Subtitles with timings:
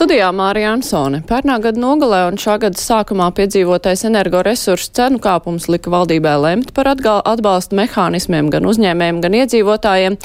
[0.00, 1.18] Studijā Mārija Ansone.
[1.28, 6.88] Pērnā gada nogalē un šā gada sākumā piedzīvotais energoresursu cenu kāpums lika valdībai lemt par
[6.88, 10.16] atbalsta mehānismiem gan uzņēmējiem, gan iedzīvotājiem.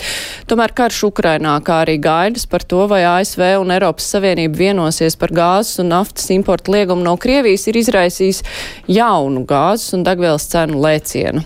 [0.48, 5.34] Tomēr karš Ukrainā, kā arī gaidas par to, vai ASV un Eiropas Savienība vienosies par
[5.36, 8.46] gāzes un naftas importu liegumu no Krievijas, ir izraisījis
[8.88, 11.44] jaunu gāzes un degvielas cenu lēcienu.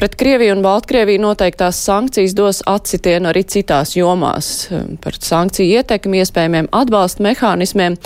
[0.00, 4.70] Pret Krieviju un Baltkrieviju noteiktās sankcijas dos atsitienu arī citās jomās.
[5.04, 7.96] Par sankciju ietekmi iespējamiem atbalsta mehānismiem mehānismiem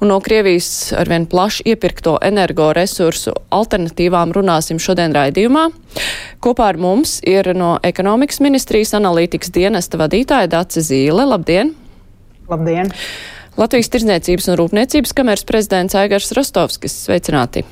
[0.00, 5.70] un no Krievijas arvien plaši iepirkto energoresursu alternatīvām runāsim šodien raidījumā.
[6.40, 11.26] Kopā ar mums ir no ekonomikas ministrijas analītikas dienesta vadītāja Dace Zīle.
[11.26, 11.74] Labdien!
[12.48, 12.92] Labdien!
[13.58, 16.94] Latvijas Tirzniecības un Rūpniecības kameras prezidents Aigars Rostovskis.
[17.06, 17.64] Sveicināti!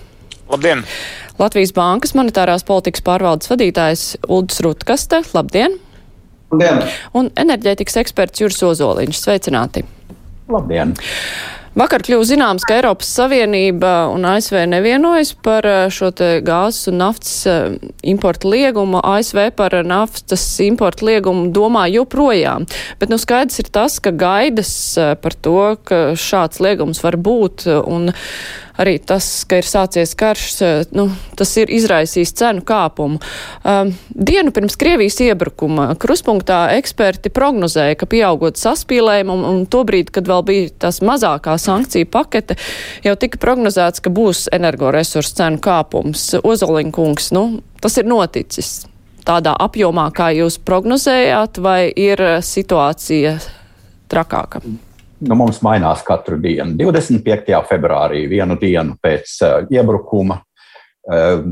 [0.51, 0.85] Labdien!
[1.39, 5.23] Latvijas Bankas monetārās politikas pārvaldes vadītājs Uldis Rutkaste.
[5.35, 5.79] Labdien!
[6.51, 6.83] Labdien!
[7.17, 9.23] Un enerģētikas eksperts Juris Ozoliņš.
[9.23, 9.87] Sveicināti!
[10.49, 10.95] Labdien!
[11.79, 16.09] Vakar kļuva zināms, ka Eiropas Savienība un ASV nevienojas par eh, šo
[16.43, 17.77] gāzes un naftas eh,
[18.09, 18.99] importu liegumu.
[18.99, 22.67] ASV par naftas importu liegumu domā joprojām.
[22.99, 27.69] Bet nu, skaidrs ir tas, ka gaidas eh, par to, ka šāds liegums var būt
[27.85, 28.11] un
[28.79, 33.21] arī tas, ka ir sācies karš, eh, nu, tas ir izraisījis cenu kāpumu.
[33.65, 40.29] Um, dienu pirms Krievijas iebrukuma kruspunktā eksperti prognozēja, ka pieaugot saspīlējumam un, un tobrīd, kad
[40.31, 42.59] vēl bija tas mazākā sankcija pakete,
[43.07, 46.31] jau tika prognozēts, ka būs energoresursu cenu kāpums.
[46.39, 47.47] Ozoliņkungs, nu,
[47.83, 48.87] tas ir noticis
[49.29, 53.37] tādā apjomā, kā jūs prognozējāt, vai ir situācija
[54.09, 54.63] trakāka?
[55.21, 56.77] Nu, mums mainās katru dienu.
[56.79, 57.51] 25.
[57.69, 60.41] februārī, vienu dienu pēc uh, iebrukuma,
[61.11, 61.43] uh,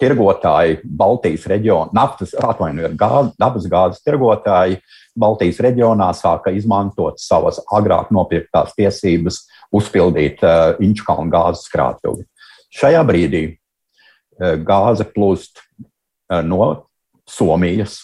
[0.00, 4.78] tirgotāji Baltijas reģionā, naftas, atvainojiet, gāz, dabas gāzes tirgotāji
[5.18, 9.44] Baltijas reģionā sāka izmantot savas agrāk nopirktās tiesības
[9.74, 12.26] uzpildīt uh, Inčkalnu gāzes krātuvi.
[12.74, 16.86] Šajā brīdī uh, gāze plūst uh, no
[17.24, 18.02] Somijas,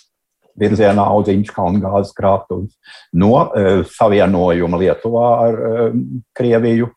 [0.60, 2.76] virzienā uz Inčkalnu gāzes krātuves,
[3.16, 6.00] no uh, savienojuma Lietuvā ar uh,
[6.36, 6.90] Krieviju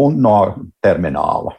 [0.00, 0.36] un no
[0.82, 1.56] termināla.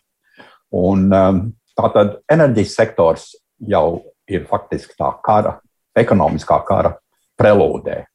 [0.78, 1.42] Un, um,
[1.78, 3.28] tātad enerģijas sektors
[3.68, 4.02] jau
[4.32, 5.58] ir faktiski tā kara,
[5.98, 6.96] ekonomiskā kara
[7.40, 8.06] prelūdē.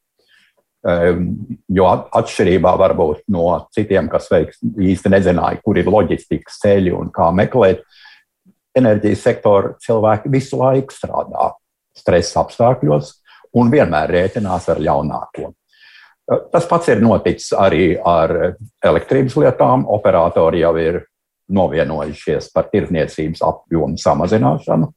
[0.86, 1.30] Um,
[1.72, 7.32] jo atšķirībā varbūt no citiem, kas veiks, īsti nezināja, kur ir loģistikas ceļi un kā
[7.34, 7.82] meklēt,
[8.76, 11.50] enerģijas sektora cilvēki visu laiku strādā
[11.96, 13.14] stresa apstākļos,
[13.54, 15.52] un vienmēr rēķinās ar ļaunāko.
[16.52, 18.32] Tas pats ir noticis arī ar
[18.82, 19.84] elektrības lietām.
[19.94, 21.04] Operatori jau ir
[21.54, 24.90] novienojušies par tirdzniecības apjomu samazināšanu.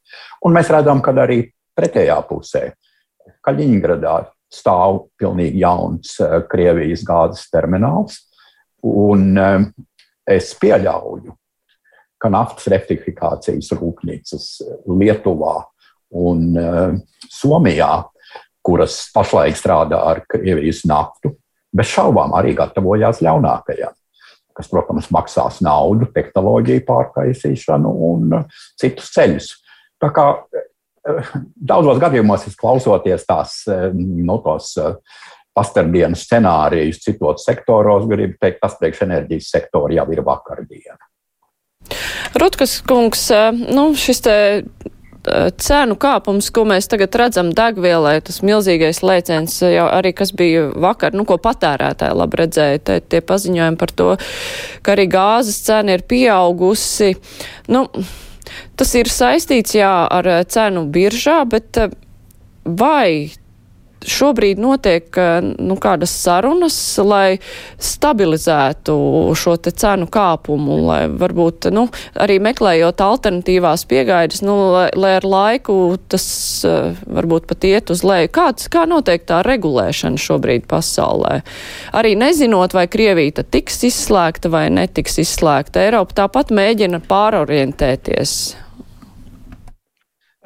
[0.45, 1.43] Un mēs redzam, ka arī
[1.77, 2.71] pretējā pusē,
[3.45, 4.15] Kaļiņgradā,
[4.51, 8.17] stāv pilnīgi jauns eh, Krievijas gāzes termināls.
[8.83, 9.67] Un eh,
[10.29, 11.35] es pieļauju,
[12.19, 14.47] ka naftas rektifikācijas rūpnīcas
[14.89, 15.55] Lietuvā
[16.19, 16.97] un eh,
[17.29, 17.93] Somijā
[18.69, 21.33] kuras pašlaik strādā ar Krievijas naftu,
[21.73, 23.95] bez šaubām arī gatavojās ļaunākajam,
[24.57, 29.49] kas, protams, maksās naudu, tehnoloģiju pārkaisīšanu un uh, citus ceļus.
[30.01, 34.75] Tā kā uh, daudzos gadījumos, klausoties tās uh, no tos
[35.57, 41.01] pasterdienu scenārijus citos sektoros, gribu teikt, tas priekš enerģijas sektora jau ir vakardiena.
[42.37, 43.25] Rutkas kungs,
[43.73, 44.35] nu, šis te
[45.61, 51.15] cenu kāpums, ko mēs tagad redzam degvielai, tas milzīgais lēciens jau arī, kas bija vakar,
[51.17, 54.09] nu, ko patērētāji labi redzēja, te, tie paziņojumi par to,
[54.85, 57.13] ka arī gāzes cena ir pieaugusi.
[57.71, 57.85] Nu,
[58.79, 61.93] tas ir saistīts, jā, ar eh, cenu biržā, bet eh,
[62.65, 63.31] vai
[64.05, 65.17] šobrīd notiek
[65.59, 67.39] nu, kādas sarunas, lai
[67.81, 68.95] stabilizētu
[69.37, 71.87] šo cenu kāpumu, lai varbūt nu,
[72.19, 76.27] arī meklējot alternatīvās piegaidas, nu, lai, lai ar laiku tas
[76.67, 78.31] uh, varbūt pat iet uz leju.
[78.39, 81.41] Kāds, kā notiek tā regulēšana šobrīd pasaulē?
[81.97, 88.39] Arī nezinot, vai Krievija tiks izslēgta vai netiks izslēgta, Eiropa tāpat mēģina pārorientēties.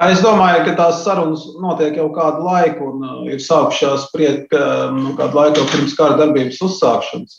[0.02, 4.90] Es domāju, ka tās sarunas notiek jau kādu laiku, un uh, ir sākušās spriest, ka
[4.90, 7.38] nu, kādu laiku pirms kara darbības uzsākšanas.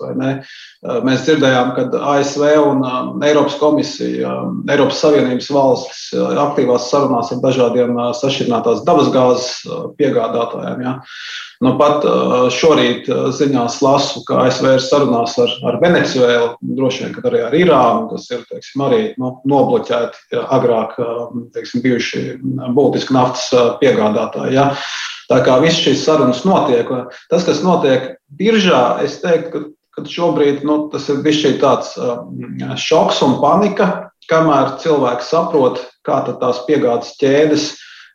[0.85, 2.83] Mēs dzirdējām, ka ASV un
[3.25, 4.35] Eiropas komisija,
[4.69, 6.01] Eiropas Savienības valstis
[6.43, 9.47] aktīvās sarunās ar dažādiem sašķirinātās dabasgāzes
[9.97, 10.83] piegādātājiem.
[10.85, 10.93] Ja.
[11.65, 12.05] Nu, pat
[12.53, 18.11] šorīt ziņās lasu, ka ASV ir sarunās ar, ar Venecuēlu, droši vien arī ar Irānu,
[18.11, 20.99] kas ir teiksim, arī nu, nobloķēti agrāk
[21.55, 22.25] teiksim, bijuši
[22.77, 23.49] būtiski naftas
[23.81, 24.59] piegādātāji.
[24.59, 24.75] Ja.
[25.33, 26.93] Tā kā viss šīs sarunas notiek,
[27.33, 29.65] tas, kas notiek biržā, es teiktu, ka
[29.95, 32.25] kad šobrīd nu, tas ir bijis tāds uh,
[32.81, 37.71] šoks un panika, kamēr cilvēki saprot, kā tās piegādes ķēdes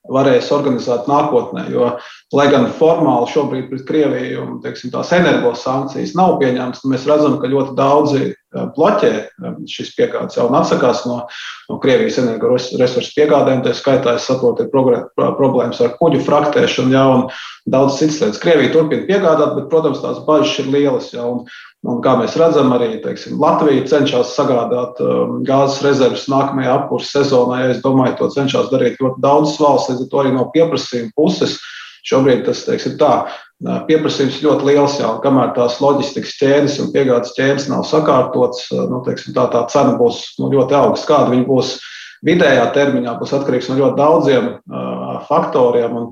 [0.09, 1.67] varēs organizēt nākotnē.
[1.73, 1.91] Jo,
[2.35, 7.49] lai gan formāli šobrīd pret Krieviju teiksim, tās energo sankcijas nav pieņemtas, mēs redzam, ka
[7.49, 11.23] ļoti daudzi uh, bloķē um, šīs piegādes jau un atsakās no,
[11.69, 13.63] no Krievijas energoresursu piegādēm.
[13.65, 17.25] Tā skaitā, es saprotu, ir problēmas ar kuģu fraktēšanu ja, un
[17.69, 18.43] daudz citas lietas.
[18.43, 21.09] Krievija turpina piegādāt, bet, protams, tās bažas ir lielas.
[21.15, 21.47] Ja, un,
[21.87, 27.61] Un, kā mēs redzam, arī teiksim, Latvija cenšas sagādāt um, gāzes rezerves nākamajā apkurses sezonā.
[27.61, 31.15] Ja es domāju, to cenšas darīt ļoti daudzas valsts, līdz ar to arī no pieprasījuma
[31.15, 31.55] puses.
[32.07, 33.27] Šobrīd tas teiksim, tā,
[33.89, 39.35] pieprasījums ļoti liels, jau kamēr tās loģistikas ķēdes un piegādes ķēdes nav sakārtotas, nu, teiksim,
[39.35, 41.09] tā, tā cena būs nu, ļoti augsta.
[41.11, 41.73] Kāda viņa būs
[42.25, 45.97] vidējā termiņā, būs atkarīgs no ļoti daudziem uh, faktoriem.
[45.99, 46.11] Un,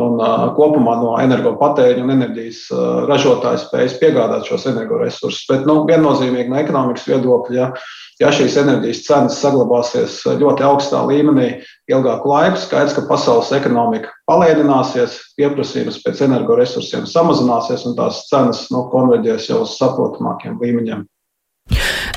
[0.00, 5.46] un uh, kopumā no energopatēriņa un enerģijas uh, ražotāja spējas piegādāt šos energoresursus.
[5.50, 7.70] Bet nu, viennozīmīgi no ekonomikas viedokļa, ja,
[8.20, 11.48] ja šīs enerģijas cenas saglabāsies ļoti augstā līmenī
[11.92, 18.86] ilgāku laiku, skaidrs, ka pasaules ekonomika palēnināsies, pieprasījums pēc energoresursiem samazināsies un tās cenas nu,
[18.92, 21.06] konverģēs jau uz saprotamākiem līmeņiem.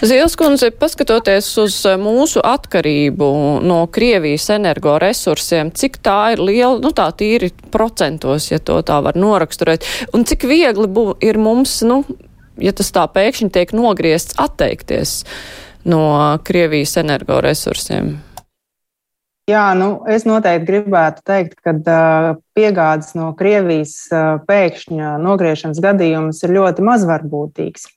[0.01, 3.29] Zilskundze, paskatoties uz eh, mūsu atkarību
[3.65, 9.19] no Krievijas energoresursiem, cik tā ir liela, nu tā tīri procentos, ja to tā var
[9.19, 12.03] noraksturēt, un cik viegli bū, ir mums, nu,
[12.61, 15.19] ja tas tā pēkšņi tiek nogriezts, atteikties
[15.89, 16.03] no
[16.47, 18.15] Krievijas energoresursiem?
[19.49, 26.43] Jā, nu, es noteikti gribētu teikt, ka uh, piegādes no Krievijas uh, pēkšņa nogriešanas gadījums
[26.45, 27.87] ir ļoti mazvarbūtīgs.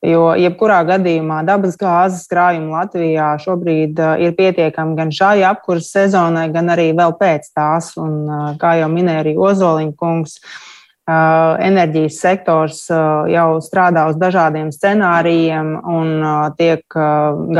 [0.00, 6.46] Jo jebkurā gadījumā dabas gāzes krājumi Latvijā šobrīd uh, ir pietiekami gan šai apkurses sezonai,
[6.54, 7.92] gan arī vēl pēc tās.
[8.00, 10.70] Un, uh, kā jau minēja arī Ozoliņa kungs, uh,
[11.10, 16.24] enerģijas sektors jau strādā uz dažādiem scenārijiem un
[16.58, 16.84] tiek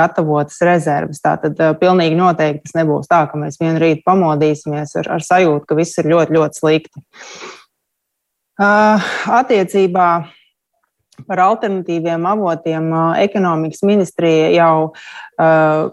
[0.00, 1.20] gatavotas rezerves.
[1.24, 5.78] Tātad pilnīgi noteikti tas nebūs tā, ka mēs vienu rītu pamodīsimies ar, ar sajūtu, ka
[5.78, 7.04] viss ir ļoti, ļoti slikti.
[8.60, 10.10] Attiecībā
[11.28, 12.90] par alternatīviem avotiem
[13.20, 14.90] ekonomikas ministrija jau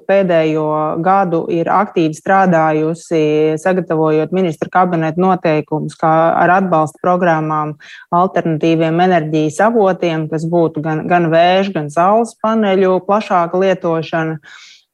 [0.07, 0.68] pēdējo
[1.03, 3.21] gadu ir aktīvi strādājusi,
[3.62, 7.75] sagatavojot ministra kabineta noteikumus, ar atbalsta programmām
[8.15, 14.41] alternatīviem enerģijas avotiem, kas būtu gan, gan vēža, gan saules paneļu plašāka lietošana.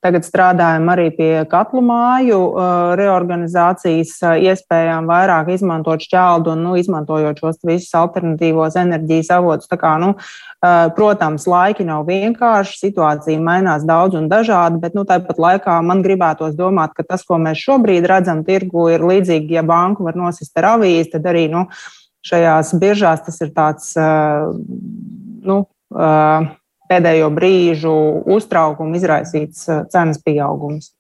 [0.04, 2.40] Tagad strādājam arī pie katlu māju
[3.00, 9.70] reorganizācijas iespējām, vairāk izmantot šķeldu un nu, izmantojot šos visus alternatīvos enerģijas avotus.
[9.72, 10.12] Tā kā, nu,
[10.98, 16.58] protams, laiki nav vienkārši, situācija mainās daudz un dažādi, bet nu, tāpat laikā man gribētos
[16.60, 20.74] domāt, ka tas, ko mēs šobrīd redzam tirgu, ir līdzīgi, ja banku var nosist ar
[20.74, 21.64] avīzi, tad arī nu,
[22.28, 23.94] šajās biržās tas ir tāds.
[25.44, 25.64] Nu,
[26.92, 27.94] pēdējo brīžu
[28.36, 30.92] uztraukumu izraisīts uh, cenas pieaugums.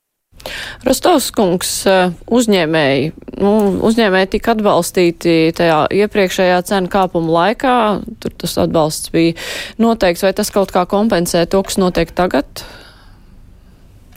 [0.83, 3.51] Rostovs kungs, uh, uzņēmēji, nu,
[3.87, 7.75] uzņēmēji tika atbalstīti tajā iepriekšējā cenu kāpuma laikā,
[8.23, 9.37] tur tas atbalsts bija
[9.81, 12.65] noteikts, vai tas kaut kā kompensē to, kas notiek tagad?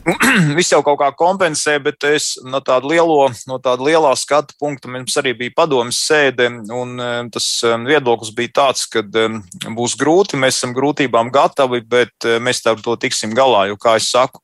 [0.58, 4.90] viss jau kaut kā kompensē, bet es no tāda, lielo, no tāda lielā skatu punkta
[4.92, 9.26] mums arī bija padomjas sēde, un e, tas e, viedoklis bija tāds, ka e,
[9.66, 14.10] būs grūti, mēs esam grūtībām gatavi, bet mēs ar to tiksim galā, jo, kā es
[14.14, 14.42] saku,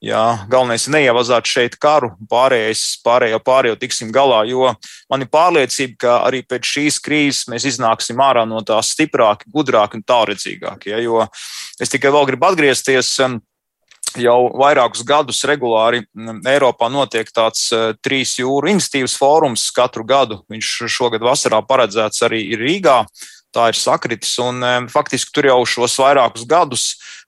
[0.00, 4.70] Jā, galvenais ir neievazāt šeit karu, pārējais, pārējo pārējo tiksim galā, jo
[5.12, 10.00] man ir pārliecība, ka arī pēc šīs krīzes mēs iznāksim ārā no tās stiprāki, gudrāki
[10.00, 10.94] un tālredzīgāki.
[10.94, 11.26] Ja, jo
[11.76, 13.12] es tikai vēl gribu atgriezties
[14.18, 20.40] jau vairākus gadus regulāri mm, Eiropā notiek tāds uh, trīs jūru institīvas fórums katru gadu.
[20.50, 23.02] Viņš šogad vasarā paredzēts arī Rīgā.
[23.50, 26.84] Tā ir sakritis, un um, faktiski tur jau šos vairākus gadus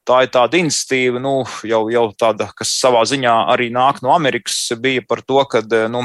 [0.08, 1.32] tā ir tāda iniciatīva, nu,
[1.68, 6.04] jau, jau tāda, kas savā ziņā arī nāk no Amerikas, bija par to, ka nu,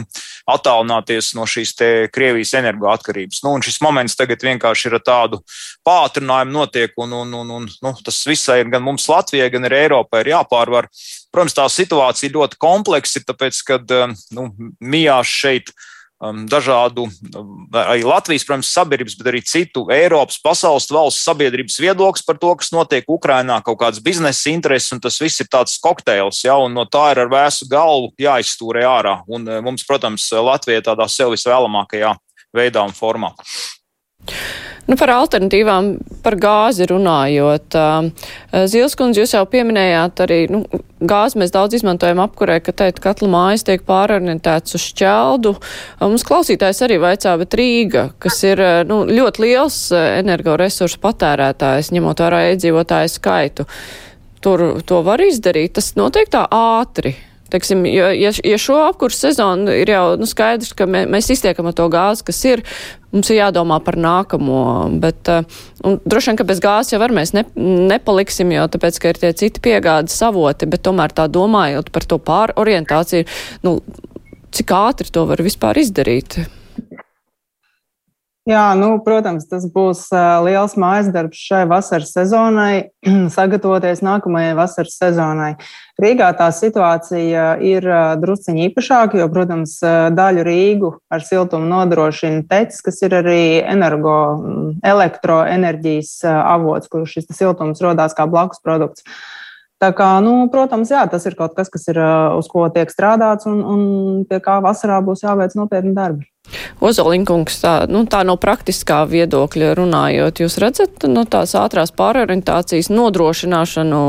[0.49, 1.75] attālināties no šīs
[2.13, 3.41] Krievijas energoatkarības.
[3.45, 5.41] Nu, šis moments tagad vienkārši ir tādu
[5.87, 9.83] pātrinājumu notiek, un, un, un, un nu, tas visai ir gan mums Latvijai, gan arī
[9.87, 10.89] Eiropai ir jāpārvar.
[11.33, 13.81] Protams, tā situācija ļoti kompleksa, tāpēc, ka
[14.37, 14.49] nu,
[14.79, 15.85] mijās šeit um,
[16.19, 17.05] dažādu,
[17.77, 22.71] arī Latvijas, protams, sabiedrības, bet arī citu Eiropas, pasaules valsts sabiedrības viedoklis par to, kas
[22.73, 26.87] notiek Ukrainā, kaut kādas biznesa intereses, un tas viss ir tāds kokteils, ja, un no
[26.89, 29.19] tā ir ar vēsu galvu jāizstūrē ārā.
[29.29, 32.15] Un mums, protams, Latvija tādā sev visvēlamākajā
[32.57, 33.35] veidā un formā.
[34.87, 35.89] Nu, par alternatīvām,
[36.23, 37.75] par gāzi runājot.
[38.71, 40.61] Zilskundze, jūs jau pieminējāt arī, nu,
[41.03, 45.53] gāzi mēs daudz izmantojam apkurē, ka teikt, katla mājas tiek pārorientēts uz šķeldu.
[45.99, 52.45] Mums klausītājs arī vaicā, bet Rīga, kas ir, nu, ļoti liels energoresursu patērētājs, ņemot vērā
[52.53, 53.67] iedzīvotāju skaitu,
[54.39, 55.75] tur to var izdarīt.
[55.75, 57.17] Tas notiek tā ātri.
[57.51, 61.69] Teiksim, ja, ja, ja šo apkursu sezonu ir jau nu, skaidrs, ka mē, mēs iztiekam
[61.69, 62.63] ar to gāzi, kas ir,
[63.15, 64.59] mums ir jādomā par nākamo.
[65.03, 65.47] Bet, uh,
[66.03, 67.45] droši vien, ka bez gāzes jau var mēs ne,
[67.93, 72.19] nepaliksim, jo tāpēc, ka ir tie citi piegādes savoti, bet tomēr tā domājot par to
[72.19, 73.29] pārorientāciju,
[73.63, 73.77] nu,
[74.51, 76.41] cik ātri to var vispār izdarīt.
[78.47, 82.93] Jā, nu, protams, tas būs uh, liels mājas darbs šai vasaras sezonai,
[83.35, 85.49] sagatavoties nākamajai vasaras sezonai.
[85.99, 89.73] Rīgā tā situācija ir uh, drusciņi īpašāka, jo, protams,
[90.15, 94.15] daļu Rīgu ar siltumu nodrošina tecis, kas ir arī energo,
[94.95, 99.03] elektroenerģijas avots, kur šis siltums rodās kā blakus produkts.
[99.83, 101.99] Tā kā, nu, protams, jā, tas ir kaut kas, kas ir
[102.39, 103.85] uz ko tiek strādāts un, un
[104.29, 106.31] pie kā vasarā būs jāveic nopietni darbi.
[106.83, 112.91] Ozolinkungs, tā, nu, tā no praktiskā viedokļa runājot, jūs redzat no nu, tās ātrās pārorientācijas
[112.93, 114.01] nodrošināšanu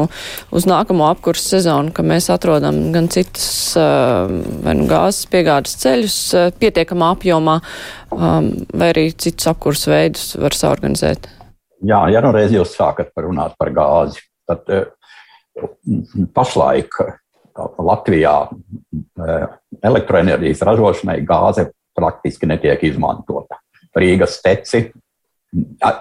[0.54, 6.18] uz nākamo apkursu sezonu, ka mēs atrodam gan citas vai nu gāzes piegādes ceļus
[6.61, 7.59] pietiekamā apjomā,
[8.12, 11.30] vai arī citus apkursu veidus var saorganizēt?
[11.87, 14.66] Jā, ja nu reiz jūs sākat runāt par gāzi, tad
[16.35, 16.95] pašlaik
[17.59, 18.35] Latvijā
[19.83, 21.68] elektroenerģijas ražošanai gāze
[22.28, 23.58] praktiski netiek izmantota.
[23.97, 24.92] Rīgas teci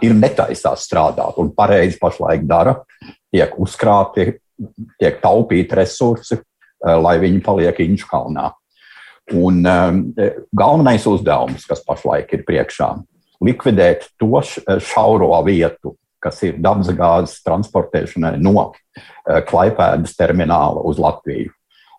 [0.01, 2.83] ir netaisās strādāt un pareizi pašlaik dara,
[3.31, 4.39] tiek uzkrāti,
[4.99, 8.51] tiek taupīti resursi, eh, lai viņi paliek Inčkalnā.
[9.33, 10.13] Un um,
[10.55, 13.03] galvenais uzdevums, kas pašlaik ir priekšā,
[13.43, 14.39] likvidēt to
[14.79, 18.71] šauro vietu, kas ir dabasgāzes transportēšanai no
[19.27, 21.51] Klaipēdas termināla uz Latviju.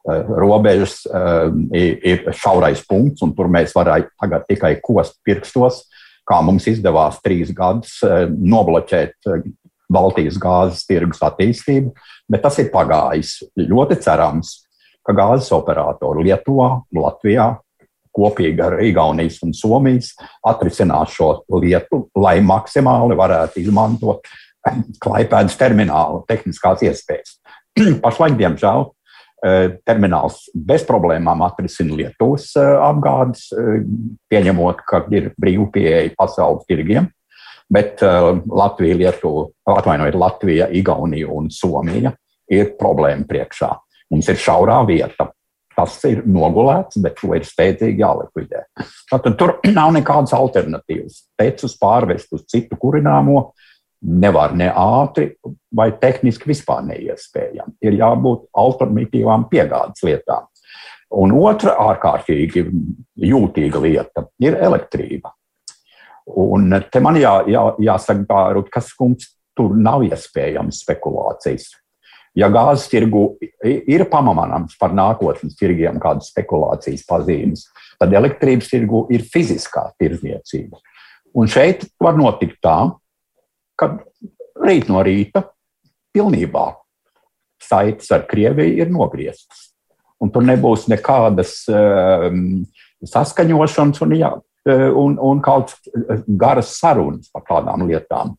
[0.07, 5.83] Eh, robežas eh, ir šaurais punkts, un tur mēs varam tagad tikai kost pirkstos,
[6.29, 9.29] kā mums izdevās trīs gadus eh, nobloķēt
[9.91, 11.93] Baltijas gāzes tirgus attīstību,
[12.31, 13.39] bet tas ir pagājis.
[13.59, 14.55] Ļoti cerams,
[15.03, 17.51] ka gāzes operatori Lietuvā, Latvijā
[18.15, 20.13] kopīgi ar Igaunijas un Somijas
[20.47, 24.31] atrisinās šo lietu, lai maksimāli varētu izmantot
[25.03, 27.39] klaipēdas termināla tehniskās iespējas.
[28.05, 28.89] Pašlaik, diemžēl,
[29.87, 33.85] termināls bez problēmām atrisina Lietuvas eh, apgādes, eh,
[34.33, 37.11] pieņemot, ka ir brīva pieeja pasaules tirgiem.
[37.69, 42.15] Bet Latvija, Lietuva, atvainojiet, Latvija, Igaunija un Somija
[42.49, 43.69] ir problēma priekšā.
[44.09, 45.29] Mums ir šaurā vieta.
[45.77, 48.65] Tas ir nogulēts, bet to ir steidzīgi jālikvidē.
[49.13, 51.21] Tātad tur nav nekādas alternatīvas.
[51.39, 53.51] Tecus pārvest uz citu kurināmo,
[54.03, 55.33] nevar ne ātri
[55.75, 57.79] vai tehniski vispār neiespējami.
[57.83, 60.47] Ir jābūt alternatīvām piegādes lietām.
[61.19, 62.67] Un otra ārkārtīgi
[63.25, 65.33] jūtīga lieta ir elektrība.
[66.29, 71.73] Un te man jā, jā, jāsaka, kas kungs, tur nav iespējams spekulācijas.
[72.39, 73.33] Ja gāzes tirgu
[73.65, 77.65] ir pamanāms par nākotnes tirgiem kādas spekulācijas pazīmes,
[77.99, 80.79] tad elektrības tirgu ir fiziskā tirdzniecība.
[81.35, 82.77] Un šeit var notikt tā,
[83.79, 84.01] kad
[84.59, 85.45] rīt no rīta
[86.15, 86.67] pilnībā
[87.63, 89.69] saites ar Krieviju ir nogrieztas.
[90.19, 92.65] Un tur nebūs nekādas um,
[93.07, 94.33] saskaņošanas un, jā,
[94.67, 95.77] un, un kaut
[96.41, 98.35] garas sarunas par tādām lietām.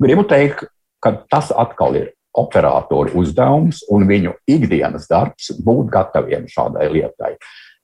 [0.00, 0.66] Gribu teikt,
[1.02, 7.36] ka tas atkal ir operatoru uzdevums un viņu ikdienas darbs būt gataviem šādai lietai.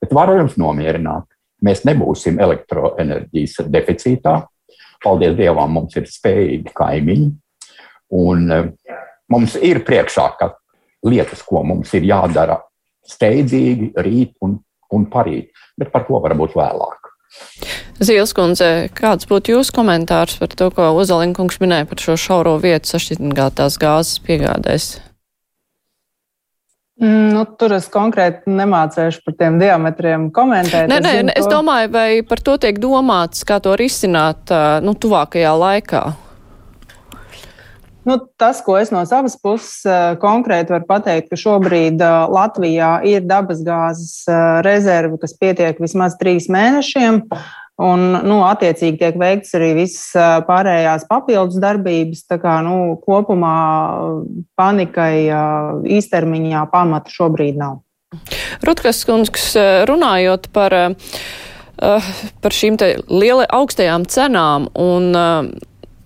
[0.03, 1.27] Bet varu jums nomierināt,
[1.65, 4.43] mēs nebūsim elektroenerģijas deficītā,
[5.03, 7.31] paldies Dievam, mums ir spējīgi kaimiņi.
[8.15, 8.69] Un eh,
[9.33, 10.29] mums ir priekšā
[11.05, 12.61] lietas, ko mums ir jādara
[13.09, 14.59] steidzīgi, rīt un,
[14.95, 17.11] un parīt, bet par to varbūt vēlāk.
[18.05, 23.79] Zīleskundze, kāds būtu jūsu komentārs par to, ko Ozalinkungs minēja par šo šauro vietu sašķidrinātās
[23.83, 24.95] gāzes piegādēs?
[27.03, 30.87] Mm, nu, tur es konkrēti nemācīšu par tiem diametriem komentēt.
[30.91, 34.53] Nē, nē, es, es domāju, vai par to tiek domāts, kā to risināt
[34.85, 36.05] nu, tuvākajā laikā.
[38.05, 39.81] Nu, tas, ko es no savas puses
[40.21, 44.29] konkrēti varu pateikt, ka šobrīd Latvijā ir dabasgāzes
[44.67, 47.23] rezerve, kas pietiek vismaz trīs mēnešiem.
[47.83, 50.13] Un, nu, attiecīgi tiek veikts arī visas
[50.47, 52.23] pārējās papildus darbības.
[52.31, 53.57] Tā kā nu, kopumā
[54.55, 55.27] panikai
[55.97, 57.81] īstermiņā pamata šobrīd nav.
[58.63, 59.49] Rutkas kungs,
[59.91, 60.77] runājot par,
[61.75, 62.79] par šīm
[63.11, 65.11] lielai augstajām cenām un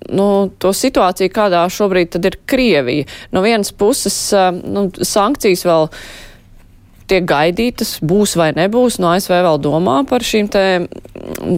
[0.09, 3.05] nu, to situāciju, kādā šobrīd ir Krievija.
[3.35, 4.17] No vienas puses,
[4.65, 5.91] nu, sankcijas vēl
[7.09, 8.99] tiek gaidītas, būs vai nebūs.
[9.03, 10.65] No ASV vēl domā par šīm te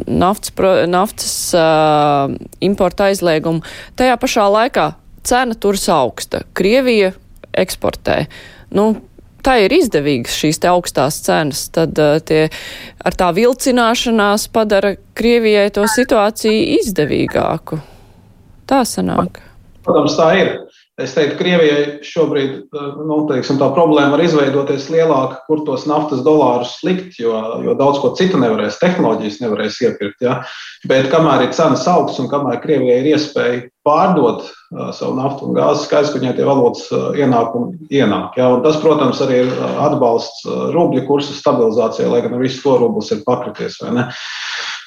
[0.07, 0.55] naftas,
[0.91, 2.33] naftas uh,
[2.65, 3.65] importa aizliegumu.
[3.99, 4.91] Tajā pašā laikā
[5.27, 6.45] cena turas augsta.
[6.57, 7.13] Krievija
[7.57, 8.25] eksportē.
[8.75, 8.93] Nu,
[9.45, 12.47] tā ir izdevīgas šīs te augstās cenas, tad uh, tie
[13.05, 17.81] ar tā vilcināšanās padara Krievijai to situāciju izdevīgāku.
[18.71, 19.43] Tā sanāk.
[19.85, 20.53] Protams, tā ir.
[21.01, 26.23] Es teiktu, Krievijai šobrīd eh, nu, teiksim, tā problēma var izveidoties lielāka, kur tos naftas
[26.27, 27.33] dolārus likt, jo,
[27.65, 30.21] jo daudz ko citu nevarēs, tehnoloģijas nevarēs iepirkt.
[30.27, 30.41] Ja?
[30.91, 35.57] Bet kamēr ir cenas augsts un kamēr Krievijai ir iespēja pārdot uh, savu naftu un
[35.57, 38.37] gāzi, skaidrs, ka viņai tie valodas uh, ienākumi ienāk.
[38.41, 38.51] Ja?
[38.57, 43.25] Un tas, protams, arī ir atbalsts rubļu kursa stabilizācijai, lai gan viss to rublis ir
[43.29, 43.81] pakrities.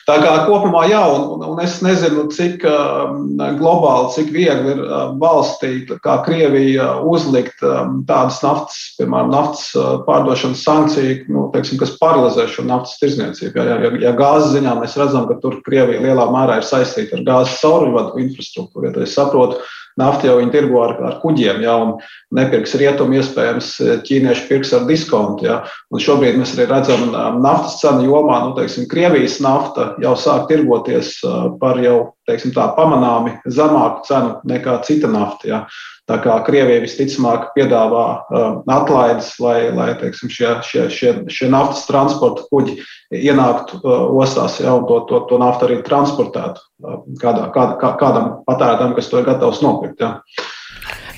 [0.04, 5.14] Tā kā kopumā, jā, un, un es nezinu, cik um, globāli, cik viegli ir uh,
[5.20, 5.70] valstī,
[6.04, 12.50] kā Krievija, uzlikt um, tādas naftas, piemēram, naftas uh, pārdošanas sankciju, nu, teiksim, kas paralizē
[12.52, 13.64] šo naftas tirzniecību.
[13.64, 17.24] Ja, ja, ja gāzes ziņā mēs redzam, ka tur Krievija lielā mērā ir saistīta ar
[17.30, 19.62] gāzes cauruļvadu infrastruktūru, ja es saprotu,
[20.00, 21.94] Naftu jau viņi tirgo ar, ar kuģiem, ja, un
[22.34, 23.70] nepirks rietumu, iespējams,
[24.08, 25.48] ķīnieši pirks ar diskontu.
[25.50, 25.60] Ja.
[25.94, 30.48] Un šobrīd mēs arī redzam, ka naftas cenu jomā, nu, teiksim, Krievijas nafta jau sāk
[30.50, 31.16] tirgoties
[31.62, 31.98] par jau
[32.30, 35.50] teiksim, tā, pamanāmi zemāku cenu nekā cita nafta.
[35.50, 35.62] Ja.
[36.04, 41.86] Tā kā Krievija visticamāk piedāvā uh, atlaides, lai, lai teiksim, šie, šie, šie, šie naftas
[41.88, 42.76] transporta kuģi
[43.16, 47.94] ienāktu uh, ostās ja, un to, to, to naftu arī transportētu uh, kādā, kādā, kā,
[48.02, 50.04] kādam patērētājam, kas to ir gatavs nopirkt.
[50.04, 50.12] Ja.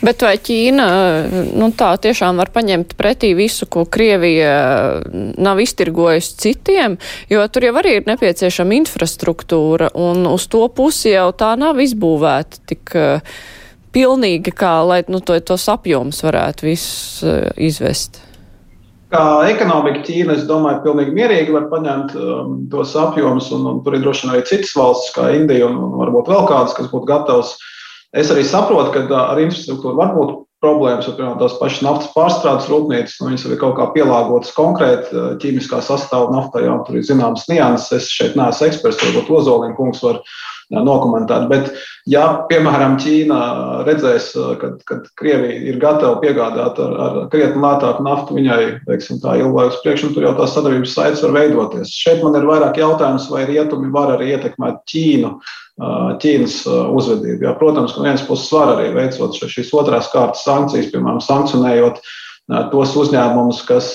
[0.05, 0.85] Bet vai Ķīna
[1.57, 4.53] nu, tā tiešām var paņemt pretī visu, ko Krievija
[5.41, 7.01] nav iztirgojusi citiem,
[7.31, 12.67] jo tur jau arī ir nepieciešama infrastruktūra, un uz to pusi jau tā nav izbūvēta
[12.69, 12.93] tik.
[12.93, 13.53] Uh,
[13.95, 18.21] pilnīga, kā lai nu, to, tos apjomus varētu visus uh, izvest?
[19.13, 23.95] Kā ekonomika Ķīna, es domāju, pilnīgi mierīgi var paņemt um, tos apjomus, un, un tur
[23.95, 27.07] ir droši vien arī citas valstis, kā Indija, un, un varbūt vēl kādas, kas būtu
[27.11, 27.53] gatavas.
[28.15, 32.11] Es arī saprotu, ka uh, ar infrastruktūru var būt problēmas, jo, piemēram, tās pašas naftas
[32.15, 36.99] pārstrādes rūpnīcas, nu, viņas ir kaut kā pielāgotas konkrēti uh, ķīmiskā sastāvā naftā, jau tur
[36.99, 37.93] ir zināmas nianses.
[38.01, 40.23] Es šeit neesmu eksperts, varbūt Ozolīna kungs var
[40.73, 41.47] nokomentēt.
[41.49, 41.69] Bet,
[42.09, 43.39] ja, piemēram, Ķīna
[43.87, 49.73] redzēs, ka Krievija ir gatava piegādāt ar, ar krietni lētāku naftu viņai, teiksim, tā ilgāk
[49.73, 51.93] uz priekšu, tur jau tās sadarbības saites var veidoties.
[51.93, 55.35] Šeit man ir vairāk jautājums, vai rietumi var arī ietekmēt Ķīnu.
[56.23, 57.43] Ķīnas uzvedību.
[57.43, 61.99] Jā, protams, ka no vienas puses var arī veicot šīs otrās kārtas sankcijas, piemēram, sankcionējot
[62.71, 63.89] tos uzņēmumus, kas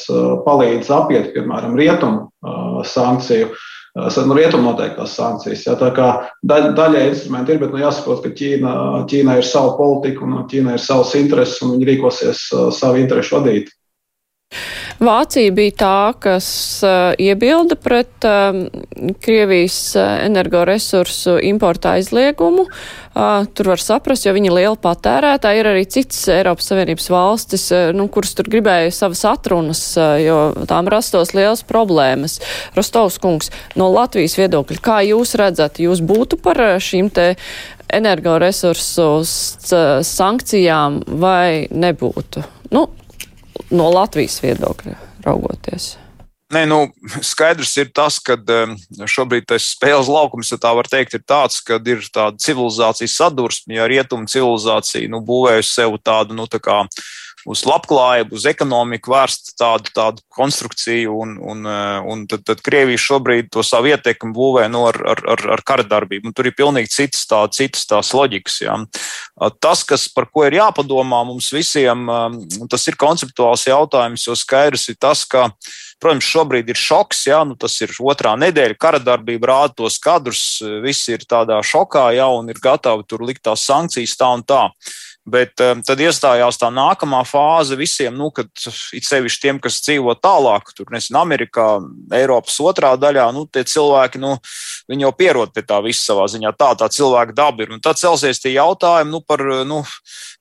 [0.44, 2.26] palīdz apiet, piemēram, rietumu
[2.85, 3.66] sankciju uh,
[3.98, 5.64] nu, rietumu noteiktās sankcijas.
[5.66, 6.09] Ja, tā kā
[6.46, 8.74] daļ, daļai instrumenti ir, bet nu, jāsaprot, ka Ķīna,
[9.11, 12.46] Ķīna ir sava politika un Ķīna ir savas intereses un viņi rīkosies
[12.79, 13.72] savu interesu vadīt.
[15.00, 16.46] Vācija bija tā, kas
[16.84, 18.52] uh, iebilda pret uh,
[19.24, 22.66] Krievijas uh, energoresursu importa aizliegumu.
[22.68, 25.62] Uh, tur var saprast, jo viņi ir liela patērētāji.
[25.62, 30.38] Ir arī citas Eiropas Savienības valstis, uh, nu, kuras tur gribēja savas atrunas, uh, jo
[30.68, 32.36] tām rastos liels problēmas.
[32.76, 33.48] Rostovs kungs,
[33.80, 37.32] no Latvijas viedokļa, kā jūs redzat, jūs būtu par šīm te
[37.88, 39.10] energoresursu
[40.04, 42.44] sankcijām vai nebūtu?
[42.76, 42.90] Nu,
[43.70, 45.94] no Latvijas viedokļa raugoties?
[46.50, 46.80] Nē, nu,
[47.22, 48.35] skaidrs ir tas, ka
[49.06, 53.76] šobrīd tas spēles laukums, ja tā var teikt, ir tāds, ka ir tāda civilizācijas sadursme,
[53.78, 56.80] ja rietumu civilizācija nu, būvējusi sev tādu, nu, tā kā
[57.48, 63.00] uz labklājību, uz ekonomiku vērstu tādu, tādu konstrukciju, un, un, uh, un tad, tad Krievija
[63.00, 66.31] šobrīd to savu ietekmi būvē nu, ar, ar, ar kara darbību.
[66.31, 68.61] Un tur ir pilnīgi citas, tā, citas tās loģikas.
[68.64, 68.79] Ja.
[69.62, 74.90] Tas, kas par ko ir jāpadomā mums visiem, um, tas ir konceptuāls jautājums, jo skaidrs
[74.92, 75.48] ir tas, ka
[76.00, 80.42] Protams, šobrīd ir šoks, jā, nu tas ir otrā nedēļa, kara darbība rāda tos kadrus,
[80.81, 84.62] visi ir tādā šokā, jā, un ir gatavi tur likt tās sankcijas tā un tā.
[85.28, 88.48] Bet um, tad iestājās tā nākamā fāze visiem, nu, kad
[88.96, 91.66] it sevišķi tiem, kas dzīvo tālāk, tur nezinu, Amerikā,
[92.16, 94.33] Eiropas otrā daļā, nu, tie cilvēki, nu,
[94.88, 96.54] viņi jau pierod pie tā visa savā ziņā.
[96.56, 97.74] Tā tā cilvēka daba ir.
[97.76, 99.83] Un tad celsies tie jautājumi, nu, par, nu,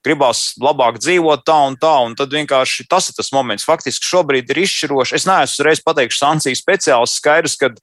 [0.05, 3.67] gribās labāk dzīvot tā un tā, un tad vienkārši tas ir tas moments.
[3.67, 5.19] Faktiski šobrīd ir izšķiroši.
[5.19, 7.73] Es neesmu uzreiz pateikšu sankciju speciālists, skaidrs, ka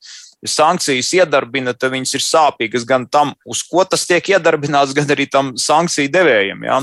[0.44, 5.28] sankcijas iedarbina, tad viņas ir sāpīgas gan tam, uz ko tas tiek iedarbināts, gan arī
[5.30, 6.66] tam sankciju devējiem.
[6.66, 6.82] Ja?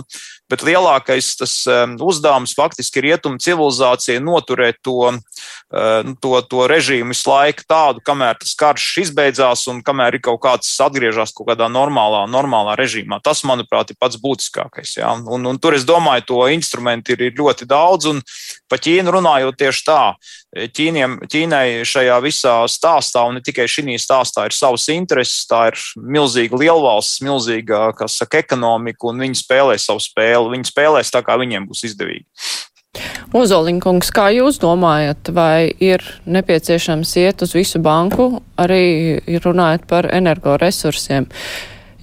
[0.51, 7.15] Bet lielākais tas um, uzdevums faktiski ir rietumu civilizācija noturēt to, uh, to, to režīmu
[7.15, 11.69] visu laiku tādu, kamēr tas karš izbeidzās un kamēr ir kaut kāds atgriežas kaut kādā
[11.71, 13.21] normālā, normālā režīmā.
[13.23, 14.97] Tas, manuprāt, ir pats būtiskākais.
[14.99, 15.13] Ja?
[15.15, 18.11] Un, un tur es domāju, to instrumentu ir, ir ļoti daudz.
[18.11, 18.21] Un
[18.69, 20.01] pa Ķīnu runājot tieši tā,
[20.53, 25.45] Ķīniem, Ķīnai šajā visā stāstā, un tikai šī stāstā, ir savas intereses.
[25.49, 30.53] Tā ir milzīga lielvalsts, milzīga saka, ekonomika, un viņi spēlē savu spēli.
[30.55, 32.25] Viņi spēlēs tā, kā viņiem būs izdevīgi.
[33.33, 41.25] Ozoliņkungs, kā jūs domājat, vai ir nepieciešams iet uz visu banku, arī runājot par energoresursiem?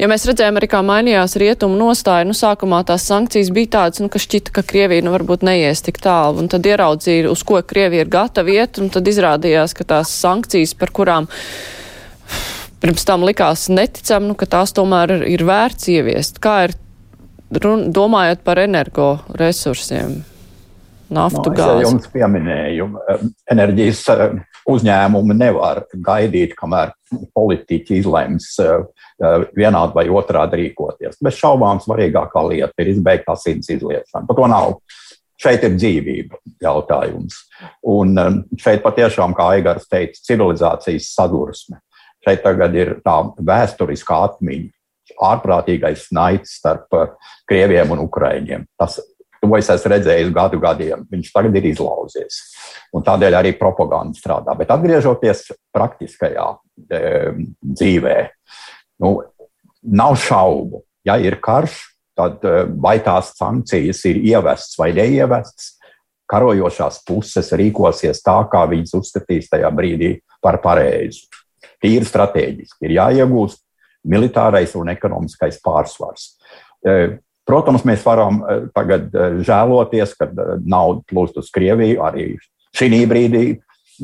[0.01, 4.09] Ja mēs redzējām arī, kā mainījās rietumu nostāja, nu sākumā tās sankcijas bija tādas, nu,
[4.09, 8.07] ka šķita, ka Krievija nu varbūt neies tik tālu, un tad ieraudzīja, uz ko Krievija
[8.07, 11.29] ir gatava iet, un tad izrādījās, ka tās sankcijas, par kurām
[12.81, 16.41] pirms tam likās neticam, nu, ka tās tomēr ir vērts ieviest.
[16.41, 16.77] Kā ir
[17.61, 20.23] run, domājot par energoresursiem?
[21.11, 22.87] Naftu, no, nu, es jums pieminēju,
[23.51, 24.21] enerģijas eh,
[24.71, 26.93] uzņēmumi nevar gaidīt, kamēr
[27.35, 28.85] politiķi izlems eh,
[29.19, 31.19] eh, vienādi vai otrādi rīkoties.
[31.19, 34.29] Bez šaubām svarīgākā lieta ir izbeigt asins izliešanu.
[34.31, 34.77] Par to nav.
[35.41, 37.39] Šeit ir dzīvība jautājums.
[37.89, 38.13] Un
[38.61, 41.81] šeit patiešām, kā Aigars teica, civilizācijas sadursme.
[42.21, 44.69] Šeit tagad ir tā vēsturiskā atmiņa,
[45.31, 46.93] ārprātīgais naids starp
[47.49, 48.69] krieviem un ukraiņiem.
[48.79, 49.01] Tas
[49.41, 51.07] To es esmu redzējis gadu gadiem.
[51.09, 52.43] Viņš tagad ir izlauzies.
[52.97, 54.53] Un tādēļ arī propaganda strādā.
[54.59, 56.47] Bet atgriežoties praktiskajā
[56.91, 57.01] e,
[57.65, 58.17] dzīvē,
[59.01, 59.15] nu,
[59.97, 60.83] nav šaubu.
[61.09, 61.79] Ja ir karš,
[62.19, 65.79] tad e, vai tās sankcijas ir ievestas vai neievestas,
[66.31, 71.25] karojošās puses rīkosies tā, kā viņas uzskatīs tajā brīdī par pareizu.
[71.81, 73.65] Tīri strateģiski ir jāiegūst
[74.11, 76.35] militārais un ekonomiskais pārsvars.
[76.85, 77.17] E,
[77.51, 82.31] Protams, mēs varam eh, tagad eh, žēloties, ka eh, nauda plūst uz Krieviju arī
[82.79, 83.45] šī brīdī.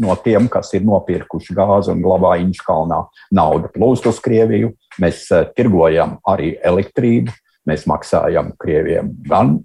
[0.02, 2.98] No tiem, kas ir nopirkuši gāzi un glabā Inčkalnā,
[3.32, 4.74] nauda plūst uz Krieviju.
[5.00, 5.22] Mēs
[5.56, 7.32] tirgojam arī elektrību.
[7.70, 9.56] Mēs maksājam Krieviem gan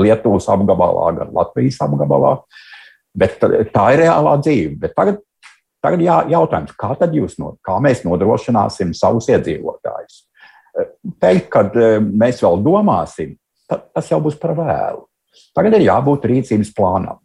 [0.00, 2.38] Lietuvas apgabalā, gan Latvijas apgabalā.
[3.14, 4.78] Bet tā ir reālā dzīve.
[4.86, 5.20] Bet tagad,
[5.84, 10.22] tagad jā, jautājums, kā, jūs, kā mēs nodrošināsim savus iedzīvotājus?
[11.22, 13.34] Teikt, ka e, mēs vēl domāsim,
[13.68, 15.04] tas jau būs par vēlu.
[15.54, 17.20] Tagad ir jābūt rīcības plānam.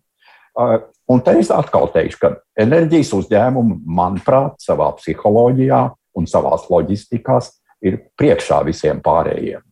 [1.10, 5.82] Un te es atkal teikšu, ka enerģijas uzņēmumi, manuprāt, savā psiholoģijā
[6.18, 7.40] un savā loģistikā
[7.86, 9.64] ir priekšā visiem pārējiem.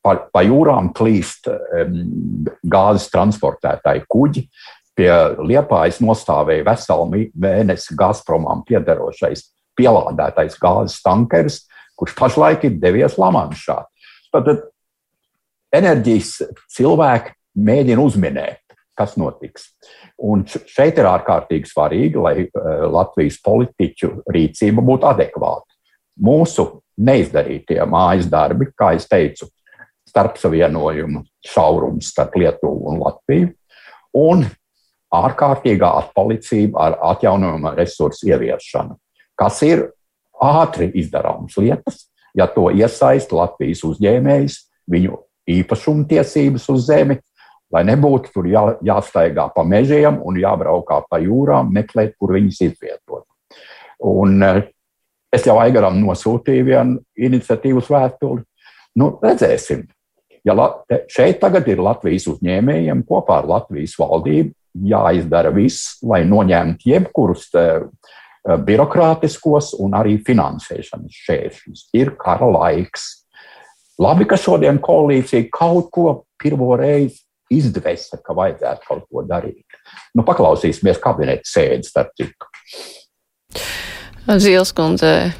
[0.00, 1.50] Pa, pa jūrām klīst
[2.64, 4.46] gāzes transportētāji kuģi.
[4.96, 5.10] Pie
[5.44, 9.44] liepājas nostāvēja veselu mēnesi Gazpromam piederošais
[9.78, 11.62] pielādētais gāzes tankers,
[12.00, 13.76] kurš pašlaik ir devies Lamanšā.
[14.32, 14.50] Tad
[15.76, 16.36] enerģijas
[16.72, 18.62] cilvēki mēģina uzminēt,
[18.96, 19.70] kas notiks.
[20.20, 22.50] Un šeit ir ārkārtīgi svarīgi, lai eh,
[22.90, 25.66] Latvijas politiķu rīcība būtu adekvāta.
[26.20, 26.66] Mūsu
[27.00, 29.48] neizdarītie mājas darbi, kā jau teicu,
[30.10, 33.52] starp savienojumu šaurums starp Lietuvu un Latviju,
[34.18, 34.44] un
[35.14, 38.98] ārkārtīgā atpalicība ar atjaunojumu resursu ieviešanu,
[39.38, 39.86] kas ir
[40.40, 44.58] ātri izdarāmas lietas, ja to iesaista Latvijas uzņēmējs,
[44.90, 45.18] viņu
[45.50, 47.18] īpašumtiesības uz zemi,
[47.70, 53.24] lai nebūtu tur jā, jāstaigā pa mežiem un jābraukā pa jūrām, meklēt, kur viņas izvietot.
[54.10, 54.62] Un eh,
[55.32, 58.42] es jau Aigaram nosūtīju vienu iniciatīvas vēstuli.
[58.98, 59.84] Nu, redzēsim.
[60.46, 60.56] Ja
[61.12, 64.54] šeit tagad ir Latvijas uzņēmējiem kopā ar Latvijas valdību
[64.90, 67.82] jāizdara viss, lai noņemtu jebkurus Eh,
[68.44, 71.88] birokrātiskos un arī finansēšanas šķēršļus.
[71.98, 73.26] Ir kara laiks.
[74.00, 76.06] Labi, ka šodien koalīcija kaut ko
[76.40, 77.20] pirmo reizi
[77.52, 79.66] izdvesa, ka vajadzētu kaut ko darīt.
[80.14, 82.48] Nu, paklausīsimies kabineta sēdes, starp citu.
[84.30, 85.32] Zīles kundze,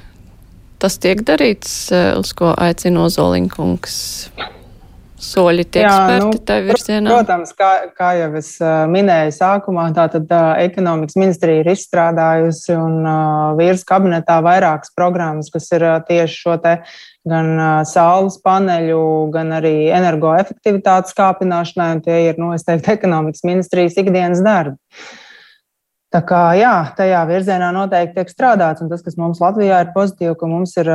[0.83, 3.97] tas tiek darīts, eh, uz ko aicina Ozoliņkungs.
[5.21, 7.13] Soļi tiek Jā, spērti nu, tajā virzienā?
[7.13, 8.51] Protams, kā, kā jau es
[8.95, 10.33] minēju sākumā, tātad
[10.65, 13.07] ekonomikas ministrija ir izstrādājusi un
[13.61, 16.77] vīrs kabinetā vairākas programmas, kas ir tieši šo te
[17.29, 17.53] gan
[17.89, 19.03] saules paneļu,
[19.35, 24.79] gan arī energoefektivitātes kāpināšanai, un tie ir, nu, es teiktu, ekonomikas ministrijas ikdienas darbi.
[26.11, 28.83] Tā kā jā, tajā virzienā noteikti tiek strādāts.
[28.91, 30.91] Tas, kas mums Latvijā ir pozitīvi, ka mums ir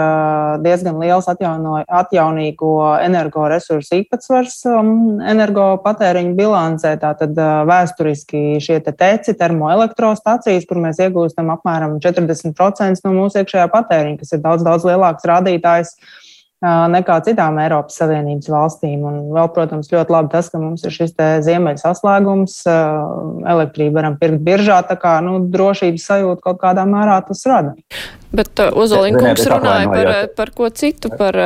[0.60, 4.92] diezgan liels atjauno, atjaunīgo energoresursu īpatsvars um,
[5.24, 6.92] energopatēriņa bilancē.
[7.00, 7.40] Tātad
[7.72, 14.36] vēsturiski šie te teci, termoelektrostacijas, kur mēs iegūstam apmēram 40% no mūsu iekšējā patēriņa, kas
[14.36, 15.96] ir daudz, daudz lielāks rādītājs
[16.64, 19.04] nekā citām Eiropas Savienības valstīm.
[19.06, 21.14] Un vēl, protams, ļoti labi tas, ka mums ir šis
[21.46, 22.62] ziemeļa saslēgums,
[23.56, 27.76] elektrību varam pirkt biržā, tā kā nu, drošības sajūta kaut kādā mērā tas rada.
[28.36, 31.12] Bet uh, Ozoliņkungs runāja par, par ko citu.
[31.16, 31.38] Par,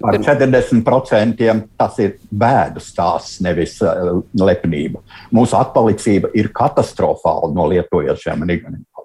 [0.00, 5.02] par 40% tas ir bēdu stāsts, nevis uh, lepnība.
[5.34, 8.46] Mūsu atpalicība ir katastrofāla no lietojošiem,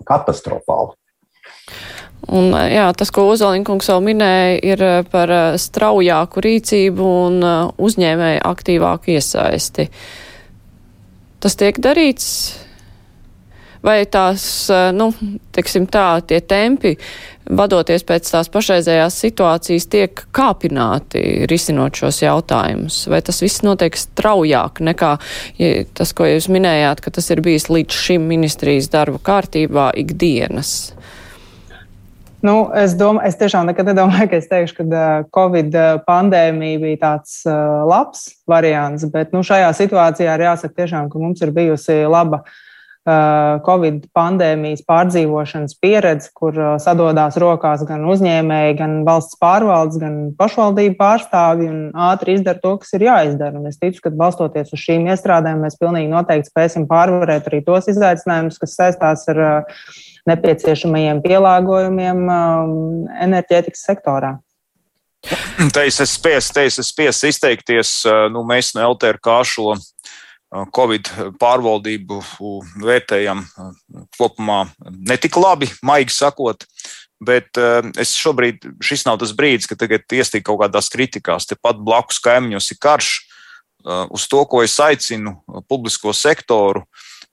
[0.07, 0.95] katastrofāla.
[2.27, 7.43] Un, jā, tas, ko Ozoliņkungs vēl minēja, ir par straujāku rīcību un
[7.77, 9.87] uzņēmēju aktīvāku iesaisti.
[11.39, 12.27] Tas tiek darīts,
[13.85, 14.43] vai tās,
[14.97, 15.11] nu,
[15.55, 16.95] teiksim tā, tie tempi,
[17.47, 23.05] vadoties pēc tās pašreizējās situācijas, tiek kāpināti risinot šos jautājumus?
[23.13, 25.13] Vai tas viss notiek straujāk nekā
[25.61, 30.75] ja tas, ko jūs minējāt, ka tas ir bijis līdz šim ministrijas darba kārtībā ikdienas?
[32.45, 35.73] Nu, es, domā, es tiešām nekad nedomāju, ka es teikšu, ka uh, Covid
[36.05, 41.41] pandēmija bija tāds uh, labs variants, bet nu, šajā situācijā ir jāsaka, tiešām, ka mums
[41.41, 42.43] ir bijusi laba
[43.63, 51.69] Covid pandēmijas pārdzīvošanas pieredze, kur sadodās rokās gan uzņēmēji, gan valsts pārvaldes, gan pašvaldību pārstāvji
[51.71, 53.55] un ātri izdara to, kas ir jāizdara.
[53.61, 57.87] Un es ticu, ka balstoties uz šīm iestrādēm, mēs pilnīgi noteikti spēsim pārvarēt arī tos
[57.93, 59.79] izaicinājumus, kas saistās ar uh,
[60.27, 62.75] nepieciešamajiem pielāgojumiem um,
[63.23, 64.35] enerģētikas sektorā.
[65.73, 67.93] Te es esmu spiests, es spiests izteikties.
[68.05, 69.81] Uh, nu, mēs no LTRK šo uh,
[70.75, 71.09] Covid
[71.41, 72.21] pārvaldību
[72.83, 73.73] vērtējam uh,
[74.19, 74.65] kopumā
[75.09, 76.67] netik labi, maigi sakot.
[77.17, 77.57] Bet
[77.97, 81.47] es šobrīd, šis nav tas brīdis, kad tagad iestīk kaut kādās kritikās.
[81.49, 83.07] Tepat blakus kaimiņos ir karš.
[84.13, 85.33] Uz to, ko es aicinu
[85.65, 86.83] publisko sektoru,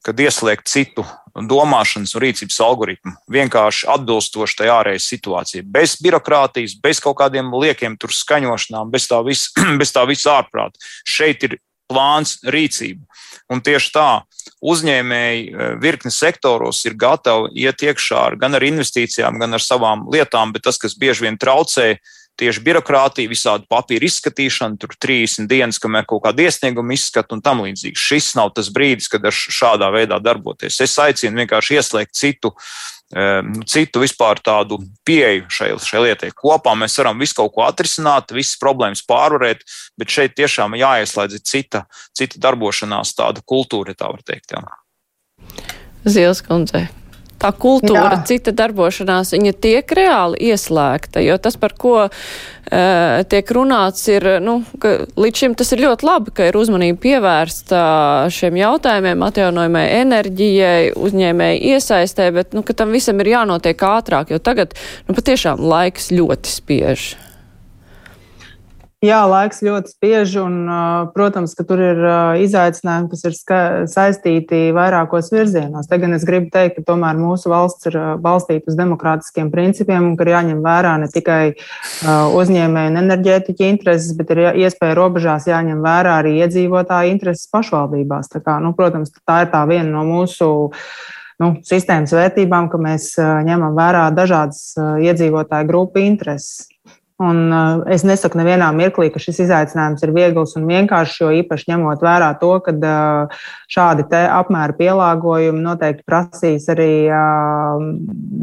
[0.04, 7.00] kad ieslēgt citu domāšanas un rīcības algoritmu, vienkārši atbilstoši tai ārējai situācijai, bez birokrātijas, bez
[7.02, 10.78] kaut kādiem liekiem tur skaņošanām, bez tā visa, bez tā visa ārprāta.
[11.08, 11.58] Šeit ir
[11.90, 13.04] plāns, rīcība.
[13.52, 14.08] Un tieši tā,
[14.64, 20.06] uzņēmēji eh, virkni sektoros ir gatavi iet iekšā ar, gan ar investīcijām, gan ar savām
[20.12, 22.00] lietām, bet tas, kas bieži vien traucē, ir
[22.40, 27.62] tieši birokrātija, visādi papīra izskatīšana, tur 30 dienas, kamēr kaut kāda iesnieguma izskata un tam
[27.64, 27.98] līdzīgi.
[27.98, 30.80] Šis nav tas brīdis, kad ar šādā veidā darboties.
[30.84, 32.54] Es aicinu vienkārši ieslēgt citu,
[33.70, 36.32] citu vispār tādu pieeju šai, šai lietai.
[36.34, 39.62] Kopā mēs varam visu kaut ko atrisināt, visas problēmas pārvarēt,
[40.00, 41.84] bet šeit tiešām jāieslēdz cita,
[42.16, 44.56] cita darbošanās, tāda kultūra, tā var teikt.
[44.56, 44.66] Jā.
[46.04, 46.88] Zils kundzei
[47.40, 48.22] tā kultūra, Jā.
[48.28, 52.10] cita darbošanās, viņa tiek reāli ieslēgta, jo tas, par ko uh,
[53.30, 57.82] tiek runāts, ir, nu, ka līdz šim tas ir ļoti labi, ka ir uzmanība pievērsta
[58.34, 64.40] šiem jautājumiem, atjaunojumai enerģijai, uzņēmēji iesaistē, bet, nu, ka tam visam ir jānotiek ātrāk, jo
[64.42, 64.76] tagad,
[65.08, 67.14] nu, patiešām laiks ļoti spiež.
[69.04, 70.54] Jā, laiks ļoti spiež, un,
[71.12, 71.98] protams, ka tur ir
[72.40, 73.34] izaicinājumi, kas ir
[73.90, 75.90] saistīti vairākos virzienos.
[75.90, 80.16] Te gan es gribu teikt, ka tomēr mūsu valsts ir balstīta uz demokrātiskiem principiem un
[80.16, 81.42] ka ir jāņem vērā ne tikai
[82.40, 88.32] uzņēmēju un enerģētiķu intereses, bet ir iespēja robežās jāņem vērā arī iedzīvotāju intereses pašvaldībās.
[88.32, 90.48] Tā kā, nu, protams, tā ir tā viena no mūsu
[91.44, 96.70] nu, sistēmas vērtībām, ka mēs ņemam vērā dažādas iedzīvotāju grupu intereses.
[97.22, 101.68] Un, uh, es nesaku nevienā mirklī, ka šis izaicinājums ir viegls un vienkāršs, jo īpaši
[101.70, 107.84] ņemot vērā to, ka uh, šādi apmēra pielāgojumi noteikti prasīs arī uh,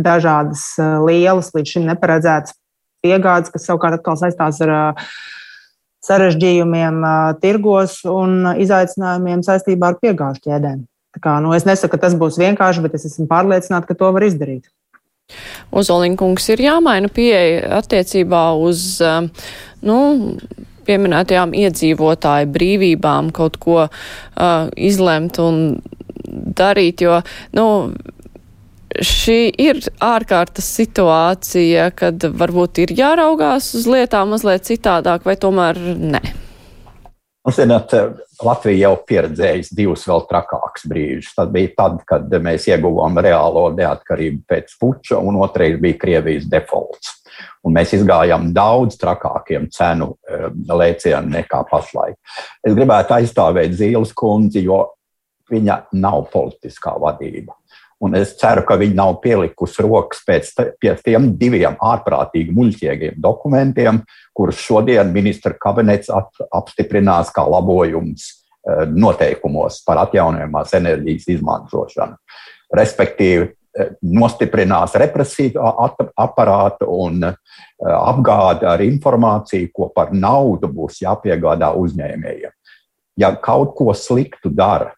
[0.08, 0.64] dažādas
[1.04, 2.56] lielas, līdz šim neparedzētas
[3.04, 5.12] piegādes, kas savukārt atkal saistās ar uh,
[6.08, 10.86] sarežģījumiem uh, tirgos un izaicinājumiem saistībā ar piegāžu ķēdēm.
[11.20, 14.24] Kā, nu, es nesaku, ka tas būs vienkārši, bet es esmu pārliecināta, ka to var
[14.24, 14.72] izdarīt.
[15.72, 19.30] Ozolinkungs ir jāmaina pieeja attiecībā uz, um,
[19.88, 20.00] nu,
[20.88, 25.62] pieminētajām iedzīvotāju brīvībām kaut ko uh, izlemt un
[26.58, 27.22] darīt, jo,
[27.58, 27.68] nu,
[28.92, 36.24] šī ir ārkārtas situācija, kad varbūt ir jāraugās uz lietām mazliet citādāk, vai tomēr ne?
[37.42, 37.94] Un, zināt,
[38.46, 41.32] Latvija jau pieredzējusi divus vēl trakākus brīžus.
[41.34, 47.16] Tas bija tad, kad mēs ieguvām reālo neatkarību pēc puča, un otrais bija Krievijas defaults.
[47.66, 52.20] Un mēs izgājām daudz trakākiem cenu eh, lēcieniem nekā pašlaik.
[52.62, 54.84] Es gribētu aizstāvēt Zīles kundzi, jo
[55.50, 57.58] viņa nav politiskā vadība.
[58.02, 64.02] Un es ceru, ka viņi nav pielikusi rokas pēc pie tiem diviem ārprātīgi muļķīgiem dokumentiem,
[64.34, 72.18] kurus šodien ministra kabinets ap, apstiprinās kā labojums eh, noteikumos par atjaunojamās enerģijas izmantošanu.
[72.74, 75.62] Respektīvi, eh, nostiprinās represīvu
[76.26, 77.38] aparātu un eh,
[77.86, 82.58] apgādi ar informāciju, ko par naudu būs jāpiegādā uzņēmējiem.
[83.22, 84.96] Ja kaut ko sliktu dara,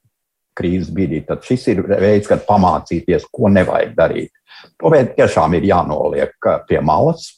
[0.58, 4.32] krīzes brīdī, tad šis ir veids, kā pamācīties, ko nevajag darīt.
[4.80, 7.30] To veidu tiešām ir jānoliek pie malas.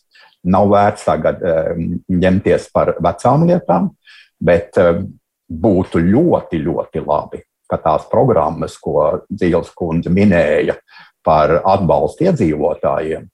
[0.45, 1.85] Nav vērts tagad um,
[2.21, 3.89] ņemties par vecām lietām,
[4.37, 5.07] bet um,
[5.49, 10.77] būtu ļoti, ļoti labi, ka tās programmas, ko Dzīves kundze minēja
[11.25, 13.25] par atbalstu iedzīvotājiem,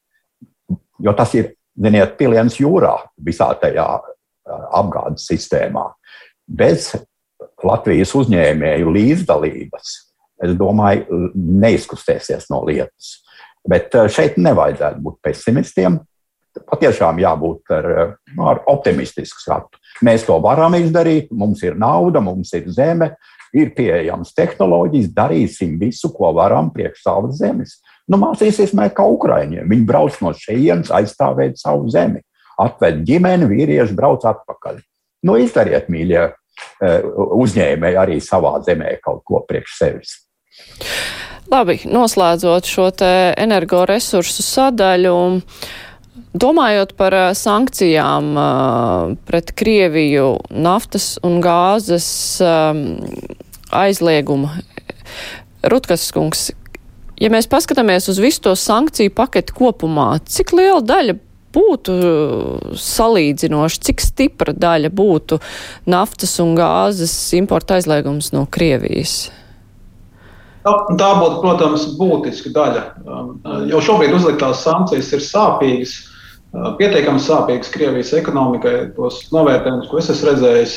[1.03, 5.89] jo tas ir, ziniet, piliens jūrā visā tajā uh, apgādes sistēmā.
[6.47, 6.93] Bez
[7.67, 9.91] Latvijas uzņēmēju līdzdalības,
[10.45, 13.19] es domāju, neizkustēsies no lietas.
[13.67, 15.99] Bet eh, šeit nevajadzētu būt pesimistiem.
[16.67, 19.79] Patiešām jābūt ar, eh, ar optimistisku skatu.
[20.05, 23.13] Mēs to varam izdarīt, mums ir nauda, mums ir zeme,
[23.53, 27.77] ir pieejamas tehnoloģijas, darīsim visu, ko varam priekš savas zemes.
[28.09, 29.69] Nu, mācīsimies kā Ukraiņiem.
[29.69, 32.23] Viņi brauc no šejienes aizstāvēt savu zemi.
[32.59, 34.81] Atved ģimeni, vīrieši brauc atpakaļ.
[35.27, 36.31] Nu, izdariet, mīļie,
[36.81, 40.15] uzņēmēji arī savā zemē kaut ko priekš sevis.
[41.51, 45.15] Labi, noslēdzot šo energoresursu sadaļu.
[46.31, 52.07] Domājot par eh, sankcijām eh, pret Krieviju, naftas un gāzes
[53.71, 54.51] aizliegumu,
[55.71, 56.49] Rutkas kungs,
[57.21, 61.17] ja mēs paskatāmies uz visu to sankciju paketu kopumā, cik liela daļa
[61.53, 65.39] būtu uh, salīdzinoši, cik stipra daļa būtu
[65.89, 69.29] naftas un gāzes importa aizliegums no Krievijas?
[70.61, 72.85] Tā, tā būtu, protams, būtiska daļa.
[73.01, 73.35] Um,
[73.71, 75.95] jau šobrīd uzliktās sankcijas ir sāpīgas,
[76.53, 78.91] uh, pietiekami sāpīgas Krievijas ekonomikai.
[78.97, 80.75] Tos novērtējumus, ko es esmu redzējis,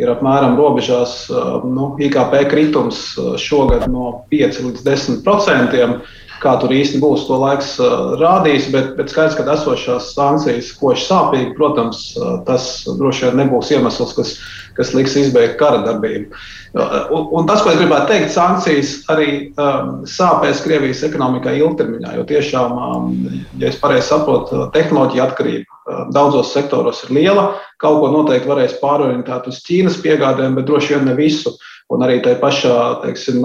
[0.00, 3.04] ir apmēram robežās uh, nu, IKP kritums
[3.38, 6.00] šogad no 5 līdz 10 procentiem.
[6.40, 11.04] Kā tur īsti būs, to laiks uh, rādīs, bet, bet skaidrs, ka esošās sankcijas koši
[11.06, 14.32] sāpīgi, protams, uh, tas droši vien nebūs iemesls, kas,
[14.78, 16.32] kas liks izbeigt kara darbību.
[16.72, 22.26] Un, un tas, ko es gribētu teikt, sankcijas arī um, sāpēs Krievijas ekonomikai ilgtermiņā, jo
[22.28, 23.10] tiešām, um,
[23.58, 25.80] ja es pareizi saprotu, tehnoloģija atkarība
[26.14, 27.50] daudzos sektoros ir liela.
[27.80, 31.54] Kaut ko noteikti varēs pārorientēt uz Ķīnas piegādēm, bet droši vien ne visu.
[31.90, 33.42] Un arī tai pašā teiksim,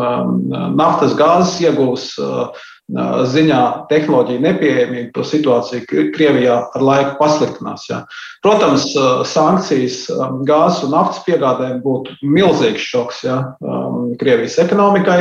[0.77, 2.11] naftas gāzes iegūs.
[2.21, 7.87] Uh, ziņā tehnoloģija nepieejamība, to situācija Krievijā ar laiku pasliktinās.
[7.89, 8.03] Jā.
[8.45, 8.91] Protams,
[9.31, 10.05] sankcijas
[10.45, 13.41] gāzes un naftas piegādēm būtu milzīgs šoks jā,
[14.21, 15.19] Krievijas ekonomikai.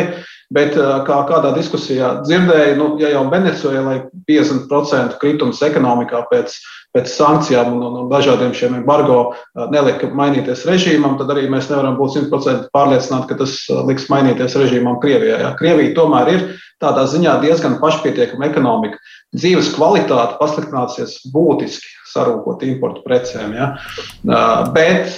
[0.55, 6.53] Bet, kā kādā diskusijā dzirdēju, nu, ja jau Venecijai 50% kritums ekonomikā pēc
[6.94, 9.35] pēc sankcijām un, un, un dažādiem šiem embargo
[9.72, 13.57] nelika mainīties režīmam, tad arī mēs nevaram būt simtprocentīgi pārliecināti, ka tas
[13.88, 15.40] liks mainīties režīmam Krievijā.
[15.42, 15.50] Jā.
[15.59, 16.46] Krievija tomēr ir
[16.83, 19.00] tādā ziņā diezgan pašpietiekama ekonomika.
[19.35, 23.54] Dzīves kvalitāte pasliktināsies būtiski sarūkot importu precēm.
[23.57, 23.68] Ja?
[24.74, 25.16] Bet,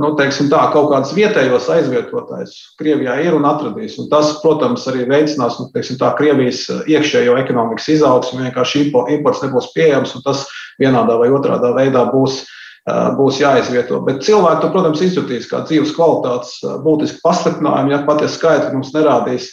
[0.00, 3.98] nu, teiksim tā, kaut kāds vietējos aizvietotājs Krievijā ir un atradīs.
[4.00, 8.46] Un tas, protams, arī veicinās, nu, teiksim tā, Krievijas iekšējo ekonomikas izaugsmu.
[8.46, 10.46] Vienkārši imports nebūs pieejams un tas
[10.82, 12.42] vienādā vai otrādā veidā būs
[12.82, 14.00] būs jāizvieto.
[14.02, 17.92] Bet cilvēki to, protams, izjutīs kā dzīves kvalitātes būtisku pasliktinājumu.
[17.94, 19.52] Ja patiesi skaitļi mums nerādīs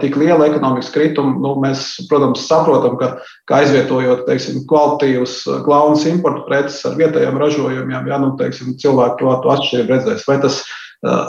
[0.00, 3.10] tik liela ekonomikas krituma, nu, mēs, protams, saprotam, ka,
[3.48, 9.36] ka aizvietojot teiksim, kvalitīvus glaunas importu preces ar vietējiem ražojumiem, ja, nu, teiksim, cilvēki to,
[9.44, 10.26] to atšķirību redzēs.
[10.28, 10.81] Vai tas uh,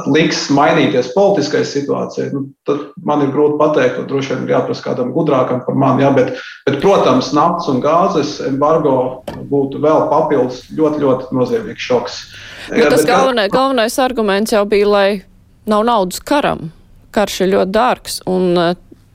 [0.06, 4.86] liks mainīties politiskai situācijai, nu, tad man ir grūti pateikt, to droši vien ir jāprasa
[4.86, 6.06] kādam gudrākam par mani.
[6.06, 6.36] Ja, bet,
[6.68, 12.22] bet, protams, naftas un gāzes embargo būtu vēl papildus ļoti, ļoti nozīmīgs šoks.
[12.70, 15.08] Jo tas bet, galvenais, galvenais arguments jau bija, lai
[15.66, 16.70] nav naudas karam.
[17.14, 18.54] Karš ir ļoti dārgs, un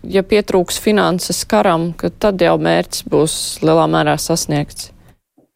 [0.07, 4.90] ja pietrūks finanses karam, tad jau mērķis būs lielā mērā sasniegts.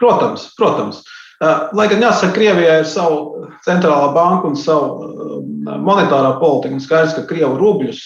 [0.02, 1.02] Protams, protams.
[1.42, 5.08] Lai gan jāsaka, Krievijai ir savu centrālā banka un savu
[5.62, 6.76] monetārā politika.
[6.76, 8.02] Un skaidrs, ka Krievu rubļus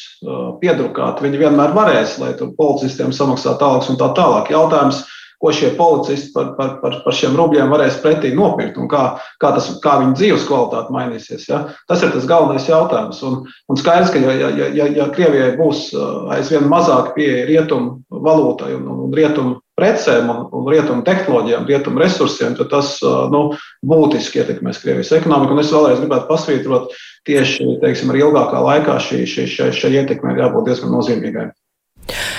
[0.62, 4.52] piedrukāt viņi vienmēr varēs, lai tur policistiem samaksātu algas un tā tālāk.
[4.54, 5.02] Jautājums,
[5.36, 9.02] ko šie policisti par, par, par, par šiem rubļiem varēs pretī nopirkt un kā,
[9.42, 11.44] kā, tas, kā viņu dzīves kvalitāte mainīsies.
[11.50, 11.60] Ja?
[11.90, 13.20] Tas ir tas galvenais jautājums.
[13.28, 15.90] Un, un skaidrs, ka ja, ja, ja, ja Krievijai būs
[16.32, 22.56] aizvien mazāk pieeja rietumu valūtai un, un rietumu precēm un, un rietumu tehnoloģijām, rietumu resursiem,
[22.56, 22.94] tad tas
[23.32, 23.42] nu,
[23.86, 25.56] būtiski ietekmēs Krievijas ekonomiku.
[25.56, 26.96] Un es vēlreiz gribētu pasvītrot,
[27.28, 31.50] tieši teiksim, ar ilgākā laikā šī, šī, šī, šī ietekme ir jābūt diezgan nozīmīgai.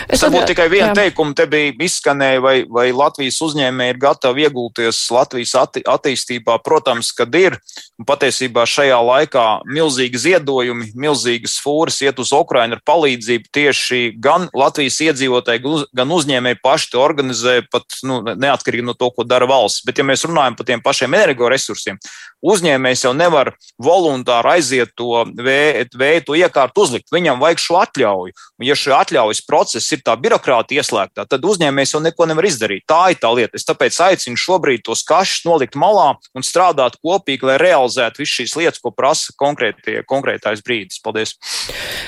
[0.07, 5.01] Es varbūt tikai vienu teikumu te bija izskanēja, vai, vai Latvijas uzņēmēji ir gatavi ieguldīties
[5.11, 6.57] Latvijas atti attīstībā.
[6.63, 7.59] Protams, kad ir.
[8.07, 9.43] Patiesībā šajā laikā
[9.73, 15.63] milzīgi ziedojumi, milzīgas fūras iet uz Ukrainu ar palīdzību tieši gan Latvijas iedzīvotāji,
[15.97, 19.81] gan uzņēmēji paši to organizē, pat nu, neatkarīgi no to, ko dara valsts.
[19.87, 21.97] Bet, ja mēs runājam par tiem pašiem energoresursiem,
[22.45, 27.09] uzņēmējs jau nevar voluntāri aiziet to veidu iekārtu uzlikt.
[27.13, 28.35] Viņam vajag šo atļauju.
[28.57, 32.85] Un, ja šī atļaujas process ir tā birokrātija ieslēgtā, tad uzņēmējs jau neko nevar izdarīt.
[32.89, 33.57] Tā ir tā lieta.
[33.57, 38.57] Es tāpēc aicinu šobrīd tos kašus nolikt malā un strādāt kopīgi, lai realizētu visas šīs
[38.59, 41.01] lietas, ko prasa konkrētais brīdis.
[41.03, 41.35] Paldies!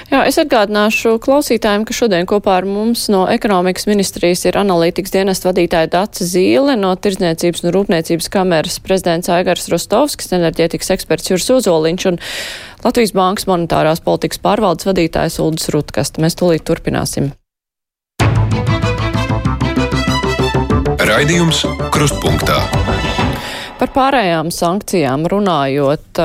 [0.09, 5.51] Jā, es atgādināšu klausītājiem, ka šodien kopā ar mums no ekonomikas ministrijas ir analītikas dienesta
[5.51, 9.67] vadītāja Dace Zīle, no Tirdzniecības un Rūpniecības kameras prezidents Aigars
[10.19, 12.17] Rostovskis, enerģētikas eksperts Juris Uzoliņš un
[12.83, 16.19] Latvijas Bankas monetārās politikas pārvaldes vadītājs Uldis Rutkast.
[16.19, 17.31] Mēs tūlīt turpināsim.
[20.99, 21.63] Raidījums
[21.93, 22.59] Krustpunktā.
[23.79, 26.19] Par pārējām sankcijām runājot,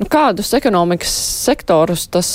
[0.00, 1.12] nu, kādus ekonomikas
[1.44, 2.30] sektorus tas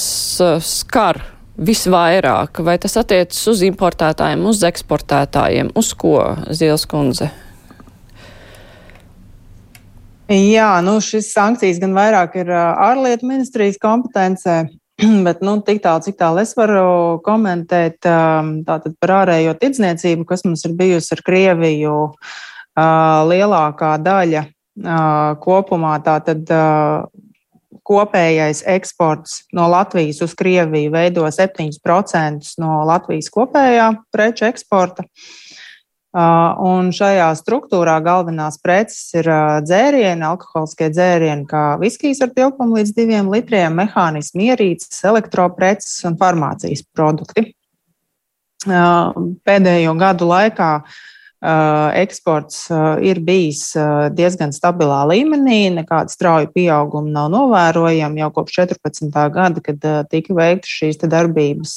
[0.61, 1.23] skar
[1.57, 2.61] visvairāk?
[2.61, 6.19] Vai tas attiecas uz importētājiem, uz eksportētājiem, uz ko
[6.53, 7.33] Zils kundze?
[10.33, 14.63] Jā, nu šis sankcijas gan vairāk ir ārlietu ministrijas kompetencē,
[15.25, 20.65] Bet nu, tik tālu, cik tālu es varu komentēt tātad par ārējo tirdzniecību, kas mums
[20.67, 21.97] ir bijusi ar Krieviju,
[23.29, 24.45] lielākā daļa
[25.43, 26.49] kopumā tātad
[27.83, 35.03] kopējais eksports no Latvijas uz Krieviju veido 7% no Latvijas kopējā preču eksporta.
[35.03, 35.42] Uh,
[36.13, 42.93] un šajā struktūrā galvenās preces ir uh, dzērieni, alkoholiskie dzērieni, kā viskijas ar tilpumu līdz
[42.93, 47.49] diviem litriem, mehānismi, ierīces, elektropreces un farmācijas produkti.
[48.63, 49.09] Uh,
[49.43, 50.75] pēdējo gadu laikā
[51.43, 52.69] eksports
[53.03, 53.73] ir bijis
[54.15, 59.11] diezgan stabilā līmenī, nekāda strauja pieauguma nav novērojama jau kopš 14.
[59.35, 61.73] gada, kad tika veikta šīs darbības.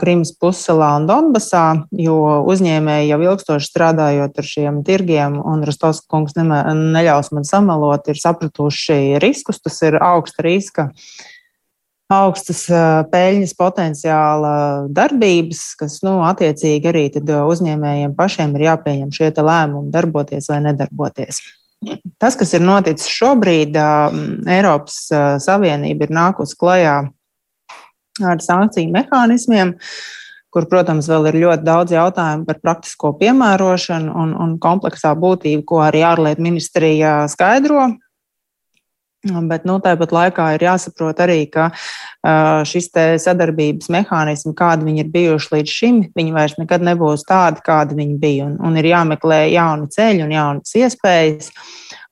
[0.00, 1.64] Krimas pussalā un Donbasā,
[1.94, 2.16] jo
[2.50, 9.20] uzņēmēji jau ilgstoši strādājot ar šiem tirgiem, un Rostovs kungs neļaus man samalot, ir sapratuši
[9.22, 9.60] riskus.
[9.62, 10.88] Tas ir augsta riska,
[12.10, 12.64] augstas
[13.12, 14.54] peļņas potenciāla
[14.90, 21.42] darbības, kas, nu, attiecīgi arī uzņēmējiem pašiem ir jāpieņem šie lēmumi, darboties vai nedarboties.
[22.20, 23.78] Tas, kas ir noticis šobrīd,
[24.50, 25.06] Eiropas
[25.40, 26.98] Savienība ir nākusi klajā
[28.26, 29.74] ar sankciju mehānismiem,
[30.50, 35.82] kur, protams, vēl ir ļoti daudz jautājumu par praktisko piemērošanu un, un kompleksā būtību, ko
[35.86, 37.90] arī ārlietu ministrija skaidro.
[39.20, 41.66] Bet nu, tāpat laikā ir jāsaprot arī, ka
[42.64, 42.88] šis
[43.20, 48.16] sadarbības mehānismi, kādi viņi ir bijuši līdz šim, viņi vairs nekad nebūs tādi, kādi viņi
[48.22, 48.48] bija.
[48.48, 51.52] Un, un ir jāmeklē jauni ceļi un jaunas iespējas.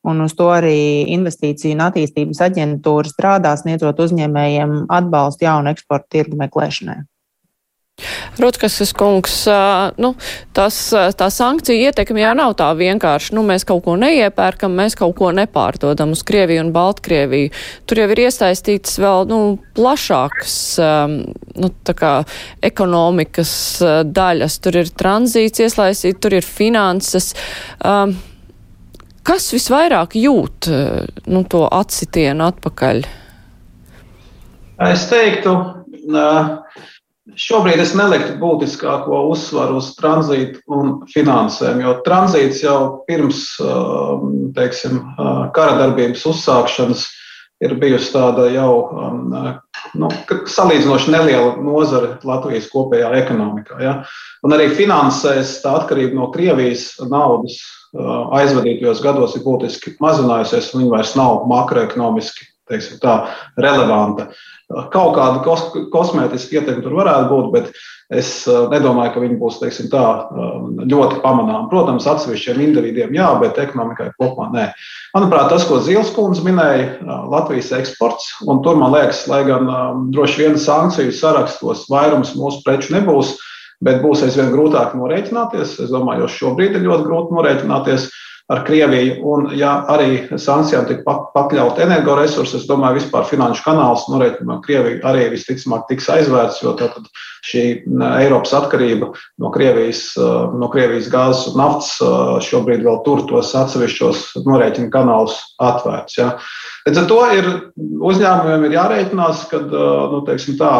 [0.09, 6.41] Un uz to arī investīciju un attīstības aģentūra strādā, sniedzot uzņēmējiem atbalstu jaunu eksporta tirgu
[6.41, 7.03] meklēšanai.
[8.39, 9.41] Rutkas kungs,
[9.99, 10.13] nu,
[10.55, 10.77] tas,
[11.19, 13.35] tā sankcija ietekme jau nav tā vienkārši.
[13.35, 17.51] Nu, mēs kaut ko neiepērkam, mēs kaut ko nepārdodam uz Krieviju un Baltkrieviju.
[17.91, 19.41] Tur jau ir iesaistīts vēl nu,
[19.75, 20.55] plašākas
[21.59, 22.15] nu, kā,
[22.71, 23.53] ekonomikas
[24.07, 24.61] daļas.
[24.63, 27.33] Tur ir tranzīts iesaistīts, tur ir finanses.
[27.83, 28.15] Um,
[29.29, 33.03] Kas visvairāk jūt eh, nu, to atsitienu atpakaļ?
[34.89, 35.53] Es teiktu,
[37.37, 43.43] šobrīd es neliktu būtiskāko uzsvaru uz tranzītu un finansēm, jo tranzīts jau pirms
[44.55, 45.01] teiksim,
[45.57, 47.03] kara darbības uzsākšanas
[47.67, 48.71] ir bijusi tāda jau
[49.99, 50.13] nu,
[50.47, 53.81] salīdzinoši neliela nozare Latvijas kopējā ekonomikā.
[53.83, 53.97] Ja?
[54.47, 57.59] Un arī finansēs tā atkarība no Krievijas naudas
[57.95, 63.19] aizvadītajos gados ir būtiski mazinājusies, un viņi vairs nav makroekonomiski teiksim, tā,
[63.61, 64.29] relevanta.
[64.93, 65.63] Kaut kāda kos,
[65.95, 67.71] kosmētiska ietekme tur varētu būt, bet
[68.13, 70.03] es nedomāju, ka viņi būs teiksim, tā,
[70.85, 71.71] ļoti pamanāmi.
[71.73, 74.67] Protams, atsevišķiem individiem jā, bet ekonomikai kopumā nē.
[75.17, 76.99] Manuprāt, tas, ko Zils kundze minēja,
[77.33, 79.73] Latvijas eksports, un tur man liekas, lai gan
[80.13, 83.39] droši vien sankciju sarakstos vairums mūsu preču nebūs
[83.85, 85.77] bet būs aizvien grūtāk norēķināties.
[85.85, 88.09] Es domāju, jo šobrīd ir ļoti grūti norēķināties
[88.49, 89.19] ar Krieviju.
[89.29, 95.03] Un, ja arī sankcijām tiek pakļaut energoresursi, es domāju, vispār finanšu kanāls norēķinot nu, Krieviju
[95.09, 97.11] arī visticamāk tiks aizvērts, jo tātad
[97.49, 97.65] šī
[98.09, 99.11] Eiropas atkarība
[99.43, 106.17] no Krievijas, no Krievijas gāzes un naftas šobrīd vēl tur tos atsevišķos norēķinu kanālus atvērts.
[106.19, 106.31] Ja.
[106.89, 110.73] Līdz ar to ir uzņēmumiem ir jārēķinās, ka, nu, teiksim tā,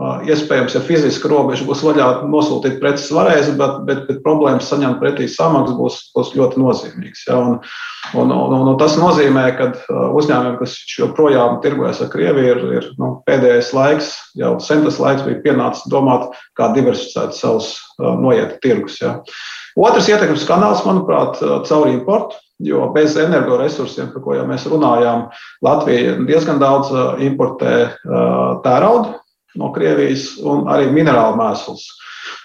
[0.00, 5.26] Iespējams, ja fiziska robeža būs vaļā, nosūtīt preces varēs, bet, bet, bet problēmas saņemt pretī
[5.28, 7.24] samaksas būs, būs ļoti nozīmīgas.
[7.28, 7.36] Ja?
[7.36, 7.58] Un,
[8.16, 13.18] un, un, un tas nozīmē, ka uzņēmumiem, kas joprojām tirgojas ar Krieviju, ir, ir nu,
[13.28, 14.08] pēdējais laiks,
[14.40, 18.96] jau sen tas laiks bija pienācis domāt, kā diversificēt savus noiet tirgus.
[19.04, 19.18] Ja?
[19.76, 21.36] Otrs ietekmes kanāls, manuprāt,
[21.68, 22.40] caur importu.
[22.62, 25.24] Jo bez energoresursiem, par ko jau mēs runājām,
[25.66, 26.92] Latvija diezgan daudz
[27.24, 27.72] importē
[28.62, 29.16] tērauda
[29.58, 31.88] no Krievijas un arī minerālu mēslus.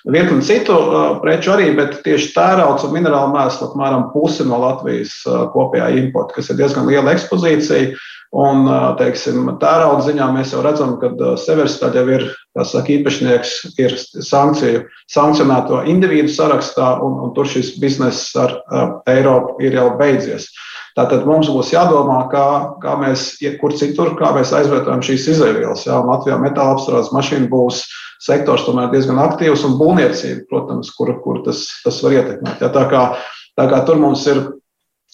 [0.07, 5.17] Virkni citu uh, preču arī, bet tieši tērauds un minerālu mēslu apmēram pusi no Latvijas
[5.27, 7.97] uh, kopējā importa, kas ir diezgan liela ekspozīcija.
[8.37, 13.53] Un, uh, teiksim, tērauda ziņā mēs jau redzam, ka Severstaļ jau ir, kā saka, īpašnieks
[13.79, 14.81] ir sankciju,
[15.11, 18.57] sankcionēto individu sarakstā, un, un tur šis bizness ar
[19.07, 20.49] Eiropu ir jau beidzies.
[20.97, 22.47] Tātad mums būs jādomā, kā,
[22.81, 23.29] kā mēs,
[23.61, 25.85] kur citur, kā mēs aizvietojam šīs izēvielas.
[25.85, 27.83] Jā, Latvijā metāla apstrādes mašīna būs
[28.23, 32.63] sektors tomēr diezgan aktīvs un būvniecība, protams, kur, kur tas, tas var ietekmēt.
[32.65, 33.03] Jā, tā, kā,
[33.59, 34.41] tā kā tur mums ir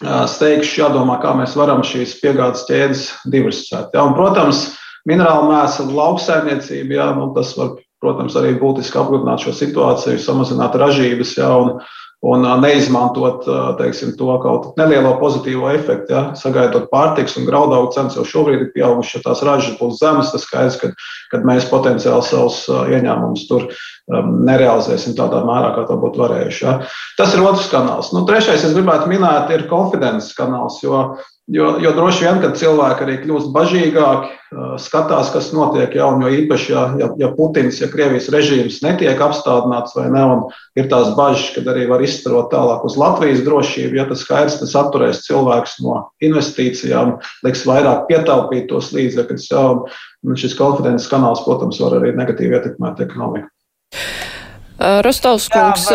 [0.01, 3.03] steigšs jādomā, kā mēs varam šīs piegādes ķēdes
[3.33, 3.91] diversificēt.
[3.91, 4.69] Jā, un, protams,
[5.09, 11.35] minerāla mēsla, lauksaimniecība, jā, nu, tas var, protams, arī būtiski apgrūtināt šo situāciju, samazināt ražības.
[11.39, 11.75] Jā, un,
[12.23, 13.43] un neizmantot
[13.79, 16.13] teiksim, to kaut nelielo pozitīvo efektu.
[16.15, 16.21] Ja?
[16.39, 20.45] Sagaidot pārtiks un graudaugu cenas jau šobrīd ir pieaugušas, ja tās ražas būs zemes, tas
[20.47, 20.93] skaidrs, ka,
[21.33, 26.63] kad mēs potenciāli savus ieņēmumus tur um, nerealizēsim tādā mērā, kā to būtu varējuši.
[26.63, 26.77] Ja?
[27.19, 28.13] Tas ir otrs kanāls.
[28.15, 31.09] Nu, trešais, es gribētu minēt, ir konfidences kanāls, jo
[31.51, 34.29] Jo, jo droši vien, kad cilvēki arī kļūst bažīgāki,
[34.79, 39.91] skatās, kas notiek, ja, jo īpaši, ja, ja, ja Putins, ja Krievijas režīms netiek apstādināts
[39.97, 40.45] vai ne, un
[40.79, 44.77] ir tās bažas, kad arī var izstarot tālāk uz Latvijas drošību, ja tas skaidrs, tas
[44.85, 49.67] atturēs cilvēkus no investīcijām, liks vairāk pietaupīt tos līdzekļus, ja,
[50.23, 53.51] un šis konfidences kanāls, protams, var arī negatīvi ietekmēt ekonomiku.
[55.03, 55.91] Rostovs kungs.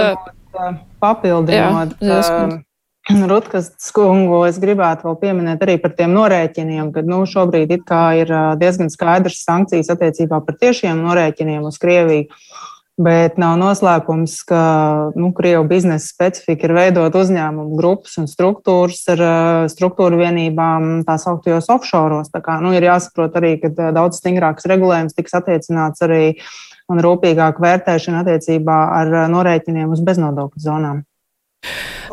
[1.01, 1.96] Papildinot.
[2.03, 2.64] Jā,
[3.09, 8.92] Rutkas skungu es gribētu vēl pieminēt arī par tiem norēķiniem, kad nu, šobrīd ir diezgan
[8.92, 12.28] skaidrs sankcijas attiecībā par tiešiem norēķiniem uz Krieviju.
[12.98, 14.61] Bet nav noslēpums, ka
[15.14, 19.22] nu, Krievijas biznesa specifika ir veidot uzņēmumu grupas un struktūras ar
[19.70, 22.32] struktūru vienībām tā sauktajos offshoros.
[22.34, 26.34] Tā kā, nu, ir jāsaprot arī, ka daudz stingrāks regulējums tiks attiecināts arī
[26.90, 31.04] un rūpīgāk vērtēšana attiecībā ar norēķiniem uz beznodokļu zonām.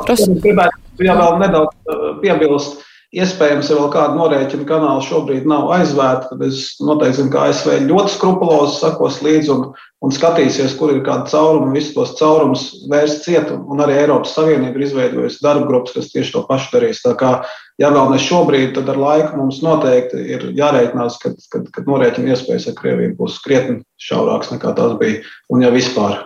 [0.05, 0.21] Tas...
[0.21, 2.83] Gribētu Ja vēl nedaudz uh, piebilst,
[3.15, 7.85] iespējams, ja vēl kāda norēķina kanāla šobrīd nav aizvērta, tad es noteikti zinu, ka ASV
[7.87, 9.61] ļoti skrupulozi sakos līdzi un,
[10.03, 13.53] un skatīsies, kur ir kāda cauruma, visus tos caurumus vērst ciet.
[13.55, 17.03] Un arī Eiropas Savienība ir izveidojusi darba grupas, kas tieši to pašu darīs.
[17.05, 17.31] Tā kā,
[17.81, 22.35] ja vēl ne šobrīd, tad ar laiku mums noteikti ir jārēķinās, ka, kad, kad norēķina
[22.35, 25.23] iespējas ar Krieviju būs krietni šaurāks nekā tās bija,
[25.53, 26.25] un ja vispār.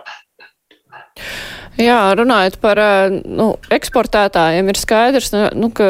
[1.80, 2.78] Jā, runājot par
[3.24, 5.86] nu, eksportētājiem, ir skaidrs, nu, ka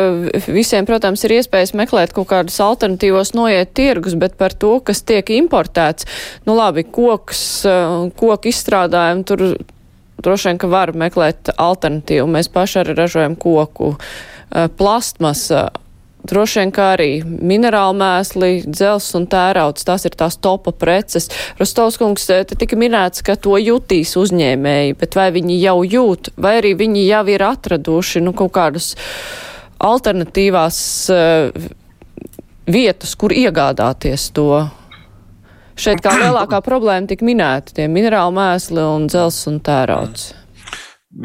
[0.47, 5.32] visiem, protams, ir iespējas meklēt kaut kādus alternatīvos noiet tirgus, bet par to, kas tiek
[5.34, 6.07] importēts,
[6.47, 7.43] nu labi, koks,
[8.20, 9.45] koku izstrādājumi, tur
[10.22, 12.28] droši vien, ka var meklēt alternatīvu.
[12.30, 13.95] Mēs paši arī ražojam koku,
[14.78, 15.70] plastmasa
[16.29, 21.31] Droši vien kā arī minerāli mēsli, dzels un tērauds, tas ir tās topa preces.
[21.61, 26.75] Rostovskungs te tika minēts, ka to jutīs uzņēmēji, bet vai viņi jau jūt, vai arī
[26.79, 28.93] viņi jau ir atraduši nu, kaut kādus
[29.81, 30.83] alternatīvās
[31.14, 31.71] uh,
[32.68, 34.66] vietas, kur iegādāties to.
[35.81, 40.35] Šeit kā lielākā problēma tika minēta tie minerāli mēsli un dzels un tērauds.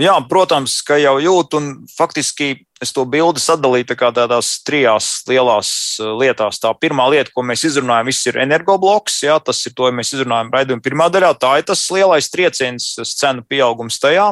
[0.01, 2.55] Jā, protams, ka jau jūt, un faktiski
[2.85, 6.61] es to bildi sadalīju tā tādās trijās lielās eh, lietās.
[6.61, 9.19] Tā pirmā lieta, ko mēs izrunājam, ir energobloks.
[9.25, 11.33] Jā, tas ir to, ja mēs izrunājam raidījuma pirmā daļā.
[11.41, 14.31] Tā ir tas lielais trieciens, cenu pieaugums tajā.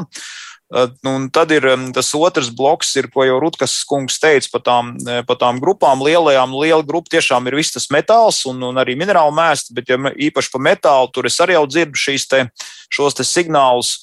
[0.73, 4.93] Eh, un tad ir tas otrs bloks, ir, ko jau Rutkas kungs teica par tām,
[5.05, 6.01] eh, par tām grupām.
[6.01, 9.97] Lielajām, liela grupa tiešām ir viss tas metāls un, un arī minerāla mēsls, bet ja
[9.97, 12.47] īpaši par metālu tur es arī jau dzirdu šīs te
[12.93, 13.97] šos signālus.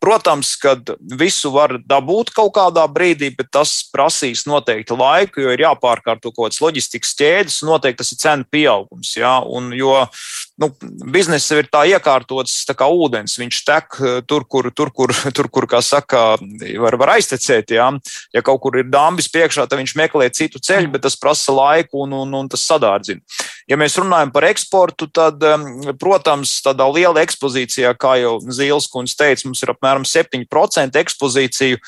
[0.00, 0.74] Protams, ka
[1.20, 6.48] visu var dabūt kaut kādā brīdī, bet tas prasīs noteikti laiku, jo ir jāpārkārto kaut
[6.48, 9.12] kādas loģistikas ķēdes, un noteikti tas ir cenu pieaugums.
[9.18, 9.36] Ja?
[9.44, 9.92] Un, jo
[10.58, 10.70] nu,
[11.12, 13.36] biznesa ir tā iekārtots tā kā ūdens.
[13.40, 14.00] Viņš tek
[14.30, 16.24] tur, kur, tur, kur, tur, kur kā saka,
[16.80, 17.76] var, var aiztecēt.
[17.76, 17.90] Ja?
[18.34, 22.06] ja kaut kur ir dambis priekšā, tad viņš meklē citu ceļu, bet tas prasa laiku
[22.06, 23.22] un, un, un tas sadārdzina.
[23.68, 25.42] Ja mēs runājam par eksportu, tad,
[26.00, 31.80] protams, tādā liela ekspozīcijā, kā jau Zīles kundze teica, mums ir apmēram 7% ekspozīciju.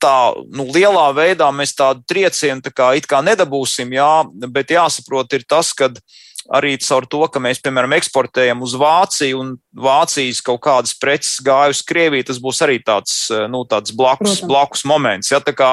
[0.00, 0.16] Tā
[0.56, 4.12] nu, lielā veidā mēs tādu triecienu tā kā, kā nedabūsim, jā,
[4.48, 5.92] bet jāsaprot ir tas, ka
[6.52, 11.74] arī caur to, ka mēs, piemēram, eksportējam uz Vāciju un Vācijas kaut kādas preces gāja
[11.74, 14.48] uz Krieviju, tas būs arī tāds, eh, nu, tāds blakus, Protams.
[14.48, 15.30] blakus moments.
[15.32, 15.40] Ja?
[15.40, 15.70] Tā kā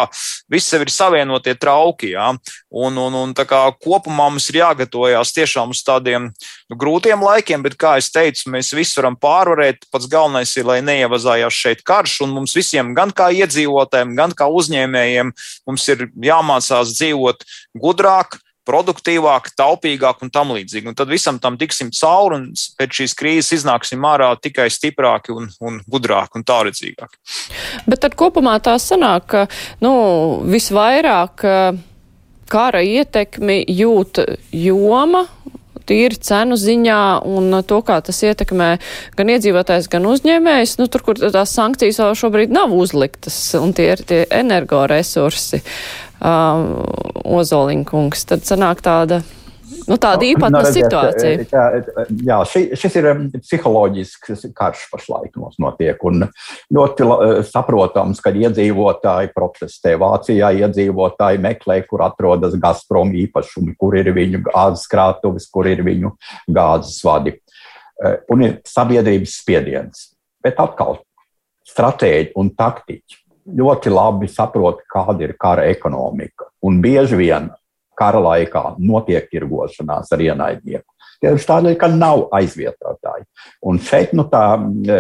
[0.51, 2.31] viss sev ir savienotie trauki, ja?
[2.71, 7.63] un, un, un tā kā kopumā mums ir jāgatavojas tiešām uz tādiem nu, grūtiem laikiem,
[7.63, 9.87] bet, kā es teicu, mēs visi varam pārvarēt.
[9.93, 14.49] Pats galvenais ir, lai neievazājās šeit karš, un mums visiem, gan kā iedzīvotājiem, gan kā
[14.51, 15.33] uzņēmējiem,
[15.69, 17.45] mums ir jāmācās dzīvot
[17.79, 20.89] gudrāk, produktīvāk, taupīgāk un tam līdzīgi.
[20.91, 22.45] Un tad visam tam tiksim cauri un
[22.79, 27.19] pēc šīs krīzes iznāksim ārā tikai stiprāki un, un gudrāki un tālredzīgāki.
[27.87, 29.45] Bet tad kopumā tā sanāk, ka
[29.83, 29.93] nu,
[30.47, 31.45] visvairāk
[32.53, 35.25] kara ietekmi jūt joma
[35.89, 38.69] tīri cenu ziņā un to, kā tas ietekmē
[39.17, 40.77] gan iedzīvotājs, gan uzņēmējs.
[40.81, 46.67] Nu, tur, kur tās sankcijas vēl šobrīd nav uzliktas, un tie ir tie energoresursi uh,
[47.23, 49.23] Ozoliņkungs, tad sanāk tāda.
[49.89, 51.45] Nu, tāda īpatna no, situācija.
[51.51, 51.63] Jā,
[52.27, 55.99] jā ši, šis ir psiholoģisks karš pašlaik mums notiek.
[56.07, 56.27] Un
[56.73, 57.07] ļoti
[57.49, 59.95] saprotams, ka iedzīvotāji protestē.
[60.01, 66.13] Vācijā iedzīvotāji meklē, kur atrodas Gazprom īpašumi, kur ir viņu gāzes krātuves, kur ir viņu
[66.53, 67.35] gāzes vadi.
[68.31, 70.07] Un ir sabiedrības spiediens.
[70.43, 71.01] Bet atkal
[71.69, 73.23] stratēģi un taktiķi
[73.59, 76.49] ļoti labi saprot, kāda ir kara ekonomika.
[76.63, 77.49] Un bieži vien
[77.99, 80.87] kara laikā notiek tirgošanās ar ienaidnieku.
[81.23, 83.23] Tieši tādēļ, ka nav aizvietotāji.
[83.69, 84.99] Un šeit nu, tā e,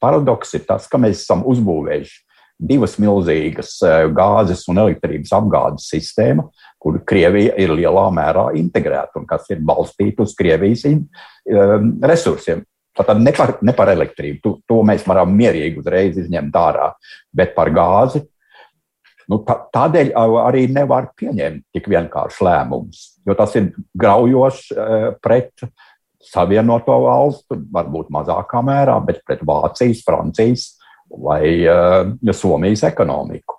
[0.00, 2.24] paradoks ir tas, ka mēs esam uzbūvējuši
[2.70, 6.48] divas milzīgas e, gāzes un elektrības apgādes sistēmas,
[6.80, 10.96] kur Krievija ir lielā mērā integrēta un kas ir balstīta uz Krievijas e,
[12.08, 12.64] resursiem.
[12.98, 16.88] Tātad ne par, ne par elektrību, to, to mēs varam mierīgi uzreiz izņemt ārā,
[17.30, 18.24] bet par gāzi.
[19.28, 24.86] Nu, tā, tādēļ arī nevar pieņemt tik vienkārši lēmumus, jo tas ir graujoši
[25.24, 25.66] pret
[26.24, 30.66] savienoto valstu, varbūt mazākā mērā, bet pret Vācijas, Francijas
[31.08, 31.60] vai
[32.32, 33.58] Somijas ekonomiku.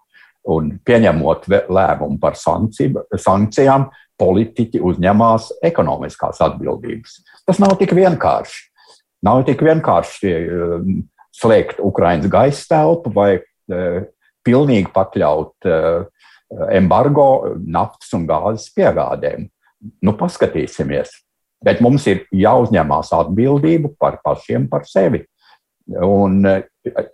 [0.50, 3.90] Un pieņemot lēmumu par sankcijām,
[4.20, 7.20] politiķi uzņemās ekonomiskās atbildības.
[7.48, 8.66] Tas nav tik vienkārši.
[9.26, 10.86] Nav tik vienkārši eh,
[11.36, 13.32] slēgt Ukraiņas gaisa telpu vai
[14.46, 16.04] pilnīgi pakļaut eh,
[16.76, 19.48] embargo naftas un gāzes piegādēm.
[20.04, 21.12] Nu, paskatīsimies.
[21.64, 25.26] Bet mums ir jāuzņemās atbildība par pašiem par sevi.
[25.90, 26.44] Un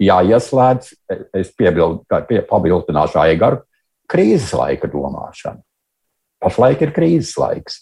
[0.04, 0.90] jāieslēdz,
[1.38, 3.62] es piebildu, pie, pabildināšu Aigaru,
[4.12, 5.62] krīzes laika domāšana.
[6.44, 7.80] Pašlaik ir krīzes laiks.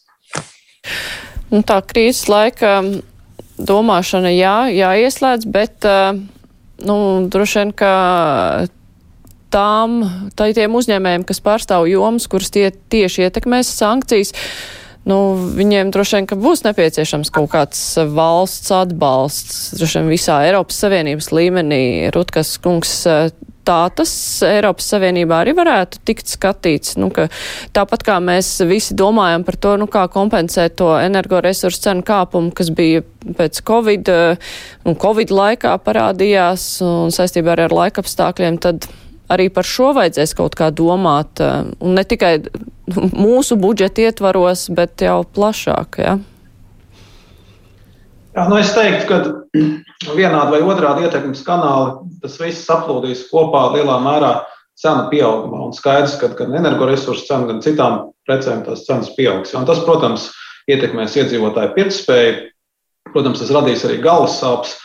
[1.51, 2.77] Nu, tā krīzes laika
[3.57, 5.87] domāšana jā, jāieslēdz, bet
[6.87, 6.95] nu,
[7.33, 7.91] droši vien, ka
[9.53, 9.99] tām,
[10.37, 14.33] tā tiem uzņēmējiem, kas pārstāv jomas, kuras tie tieši ietekmēs sankcijas,
[15.09, 15.19] nu,
[15.57, 17.85] viņiem droši vien, ka būs nepieciešams kaut kāds
[18.15, 21.83] valsts atbalsts, droši vien visā Eiropas Savienības līmenī.
[22.15, 23.03] Rutkas kungs
[23.67, 24.11] tā tas
[24.45, 26.97] Eiropas Savienībā arī varētu tikt skatīts.
[26.99, 27.09] Nu,
[27.75, 32.71] tāpat kā mēs visi domājam par to, nu, kā kompensēt to energoresursu cenu kāpumu, kas
[32.75, 34.11] bija pēc Covid,
[34.87, 38.89] un Covid laikā parādījās un saistībā arī ar laikapstākļiem, tad
[39.31, 41.41] arī par šo vajadzēs kaut kā domāt.
[41.79, 42.35] Un ne tikai
[43.25, 45.99] mūsu budžeta ietvaros, bet jau plašāk.
[46.03, 46.17] Ja?
[48.33, 49.19] Jā, nu es teiktu, ka
[50.19, 54.33] vienādi vai otrādi ietekmes kanāli, tas viss saplūdīs kopā lielā mērā
[54.79, 55.67] cenu pieaugumā.
[55.67, 59.53] Un skaidrs, ka gan energoresursu cena, gan citām precēm tās cenas pieaugs.
[59.57, 60.31] Un tas, protams,
[60.71, 62.33] ietekmēs iedzīvotāju pirktspēju.
[63.13, 64.77] Protams, tas radīs arī galvas sāpes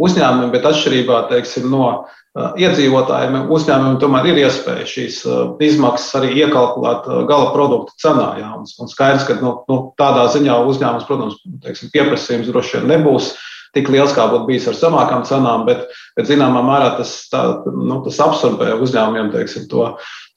[0.00, 5.20] uzņēmumiem, bet atšķirībā teiksim, no iedzīvotājiem, uzņēmumiem tomēr ir iespēja šīs
[5.62, 8.32] izmaksas arī iekalkulēt gala produktu cenā.
[8.40, 8.50] Jā.
[8.58, 13.30] Un, un skaidrs, ka nu, nu, tādā ziņā uzņēmums, protams, teiksim, pieprasījums droši vien nebūs
[13.74, 18.00] tik liels, kā būtu bijis ar zemākām cenām, bet, bet zināmā mērā tas, tā, nu,
[18.06, 19.88] tas absorbē uzņēmumiem teiksim, to,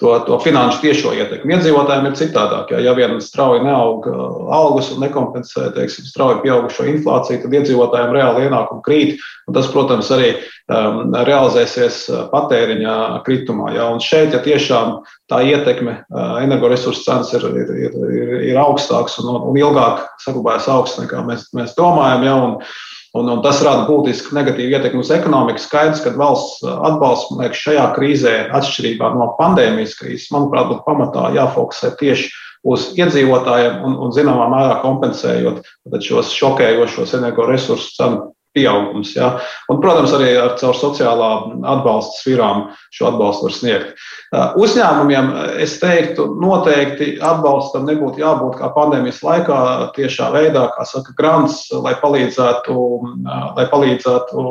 [0.02, 1.56] to, to finanšu tiešo ietekmi.
[1.56, 2.74] Iedzīvotājiem ir citādāk.
[2.76, 4.06] Ja, ja vien strauji neaug
[4.54, 9.26] algas un nekompensē teiksim, strauji pieaugušo inflāciju, tad iedzīvotājiem reāli ienākumi krīt.
[9.56, 12.02] Tas, protams, arī um, realizēsies
[12.34, 13.72] patēriņa kritumā.
[13.78, 13.88] Ja.
[13.94, 14.98] Un šeit, ja tiešām
[15.32, 21.00] tā ietekme uh, energoresursu cenas ir, ir, ir, ir augstāks un, un ilgāk saglabājas augsts
[21.00, 22.28] nekā mēs, mēs domājam.
[22.28, 22.60] Ja, un,
[23.18, 25.62] Un, un tas rada būtisku negatīvu ietekmi uz ekonomiku.
[25.64, 31.96] Skaidrs, ka valsts atbalsts liekas, šajā krīzē, atšķirībā no pandēmijas krīzes, manuprāt, būtu pamatā jāfokusē
[32.00, 32.30] tieši
[32.68, 35.64] uz iedzīvotājiem un, un zināmā mērā kompensējot
[36.04, 38.26] šos šokējošos energoresursu cenu
[38.58, 39.14] pieaugums.
[39.16, 39.36] Ja?
[39.70, 41.30] Un, protams, arī ar caur sociālā
[41.78, 44.08] atbalsta sfērām šo atbalstu var sniegt.
[44.28, 45.30] Uh, uzņēmumiem,
[45.64, 49.60] es teiktu, noteikti atbalstam nebūtu jābūt kā pandēmijas laikā
[49.96, 54.48] tiešā veidā, kā saka, grants, lai palīdzētu, uh, lai palīdzētu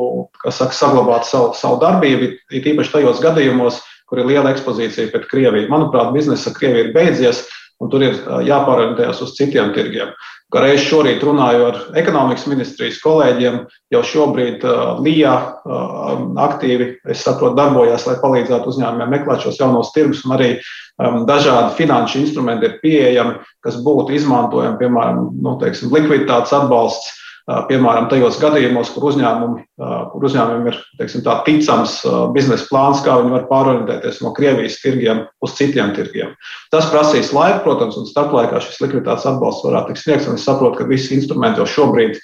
[0.49, 5.69] saka, saglabāt savu, savu darbību, it īpaši tajos gadījumos, kur ir liela ekspozīcija pret Krieviju.
[5.73, 7.45] Manuprāt, biznesa ar Krieviju ir beidzies,
[7.83, 10.15] un tur ir uh, jāpārorientējas uz citiem tirgiem.
[10.55, 13.57] Kā reiz šorīt runāju ar ekonomikas ministrijas kolēģiem,
[13.91, 20.23] jau šobrīd uh, LIA uh, aktīvi, saprotu, darbojas, lai palīdzētu uzņēmumiem meklēt šos jaunos tirgus,
[20.23, 26.55] un arī um, dažādi finanšu instrumenti ir pieejami, kas būtu izmantojami, piemēram, nu, teiksim, likviditātes
[26.55, 29.65] atbalsts piemēram, tajos gadījumos, kur, uzņēmumi,
[30.13, 32.01] kur uzņēmumiem ir teiksim, tā, ticams
[32.35, 36.35] biznesa plāns, kā viņi var pārorientēties no Krievijas tirgiem uz citiem tirgiem.
[36.75, 40.29] Tas prasīs laiku, protams, un starplaikā šis likviditātes atbalsts varētu tikt sniegts.
[40.35, 42.19] Es saprotu, ka visi instrumenti jau šobrīd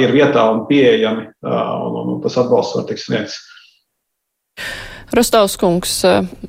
[0.00, 3.38] ir vietā un pieejami, un, un, tas atbalsts var tikt sniegts.
[5.16, 6.00] Rostovs kungs,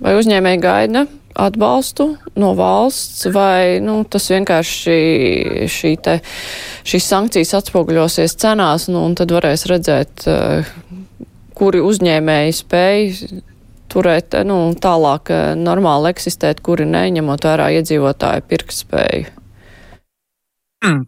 [0.02, 1.06] vai uzņēmēji gaida
[1.38, 4.98] atbalstu no valsts, vai nu, tas vienkārši
[5.70, 6.18] šī te,
[6.88, 10.72] šīs sankcijas atspoguļosies cenās, nu, un tad varēs redzēt, eh,
[11.58, 13.06] kuri uzņēmēji spēj
[13.94, 19.37] turēt, nu, tālāk eh, normāli eksistēt, kuri neņemot vērā iedzīvotāju pirktspēju.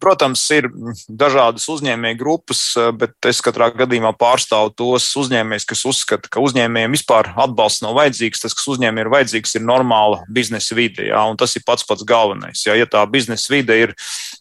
[0.02, 0.66] Protams, ir
[1.06, 2.62] dažādas uzņēmēju grupas,
[2.98, 8.42] bet es katrā gadījumā pārstāvu tos uzņēmējus, kas uzskata, ka uzņēmējiem vispār atbalsts nav vajadzīgs.
[8.42, 11.06] Tas, kas uzņēmējiem ir vajadzīgs, ir normāla biznesa vide.
[11.12, 12.66] Jā, tas ir pats pats galvenais.
[12.66, 13.94] Jā, ja tā biznesa vide ir,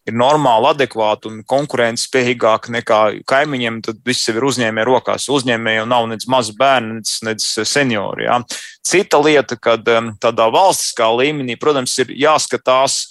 [0.09, 5.29] ir normāla, adekvāta un konkurences spējīgāka nekā kaimiņiem, tad viss ir uzņēmēju rokās.
[5.29, 8.25] Uzņēmēju nav nec mazi bērni, nec, nec seniori.
[8.31, 8.41] Jā.
[8.89, 9.85] Cita lieta, kad
[10.25, 13.03] tādā valstiskā līmenī, protams, ir jāskatās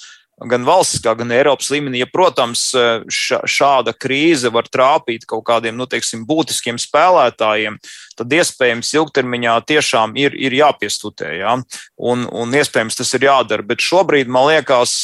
[0.45, 2.03] gan valstiskā, gan Eiropas līmenī.
[2.03, 2.69] Ja, protams,
[3.09, 7.79] šāda krīze var trāpīt kaut kādiem nu, teiksim, būtiskiem spēlētājiem,
[8.19, 11.33] tad iespējams ilgtermiņā tiešām ir, ir jāpiestutē.
[11.41, 11.57] Ja?
[11.97, 13.65] Un, un iespējams tas ir jādara.
[13.65, 14.99] Bet šobrīd man liekas,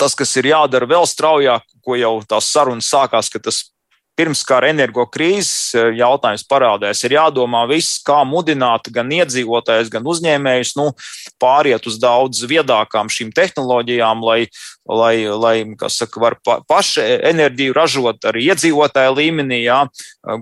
[0.00, 3.66] tas, kas ir jādara vēl straujāk, ko jau tās sarunas sākās, ka tas
[4.16, 7.02] pirms kara energo krīzes e, jautājums parādās.
[7.04, 10.88] Ir jādomā viss, kā mudināt gan iedzīvotājus, gan uzņēmējus nu,
[11.42, 14.40] pāriet uz daudz viedākām šīm tehnoloģijām, lai
[14.88, 19.80] lai, lai saka, var pa, paši enerģiju ražot arī iedzīvotāju līmenī, jā,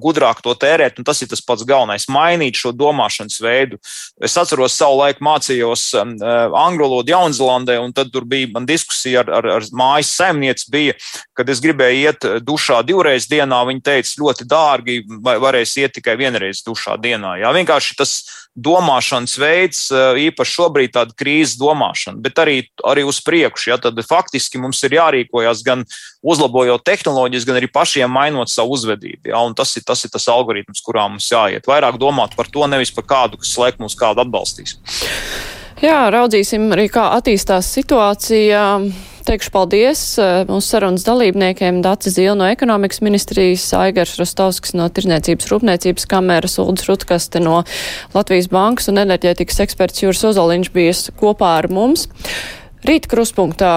[0.02, 1.00] gudrāk to tērēt.
[1.04, 3.78] Tas ir tas pats galvenais- mainīt šo domāšanas veidu.
[4.20, 9.30] Es atceros, savu laiku mācījos um, angļu valodu Jaunzēlandē, un tad tur bija diskusija ar,
[9.30, 10.94] ar, ar mājas saimnieci, bija,
[11.34, 13.64] kad es gribēju iet dušā divreiz dienā.
[13.64, 17.38] Viņi teica, ļoti dārgi, vai varēs iet tikai vienreiz dušā dienā.
[17.40, 23.70] Jā, vienkārši tas domāšanas veids, īpaši šobrīd tāda krīzes domāšana, bet arī, arī uz priekšu.
[23.72, 25.84] Ja, tad faktiski mums ir jārīkojas gan
[26.24, 29.32] uzlabojot tehnoloģijas, gan arī pašiem mainot savu uzvedību.
[29.32, 31.66] Ja, tas, ir, tas ir tas algoritms, kurā mums jāiet.
[31.68, 34.78] Vairāk domāt par to, nevis par kādu, kas laik mums kādu atbalstīs.
[35.82, 38.62] Jā, raudzīsim arī, kā attīstās situācija.
[39.24, 45.48] Teikšu paldies eh, mūsu sarunas dalībniekiem Dācis Zīle no ekonomikas ministrijas, Aigars Rostovskis no Tirzniecības
[45.48, 47.62] rūpniecības kameras, Uldis Rutkaste no
[48.12, 52.04] Latvijas bankas un enerģētikas eksperts Jūras Ozoliņš bija kopā ar mums.
[52.84, 53.72] Rīt kruspunktā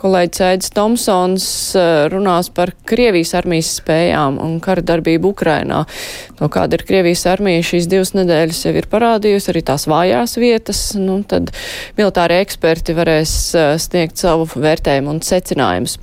[0.00, 1.46] Kolēģis Ēdis Tomsons
[1.76, 5.82] eh, runās par Krievijas armijas spējām un kara darbību Ukrainā.
[6.40, 10.82] No kāda ir Krievijas armija šīs divas nedēļas jau ir parādījusi, arī tās vājās vietas,
[10.96, 11.52] nu, tad
[12.00, 15.98] militārie eksperti varēs eh, sniegt savu vērtējumu un secinājumus.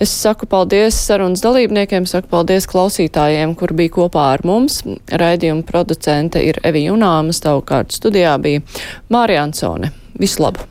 [0.00, 4.82] Es saku paldies sarunas dalībniekiem, saku paldies klausītājiem, kur bija kopā ar mums.
[5.10, 8.64] Raidījuma producente ir Evi Junāma, savukārt studijā bija
[9.12, 9.92] Mārija Ansone.
[10.20, 10.68] Visu labu!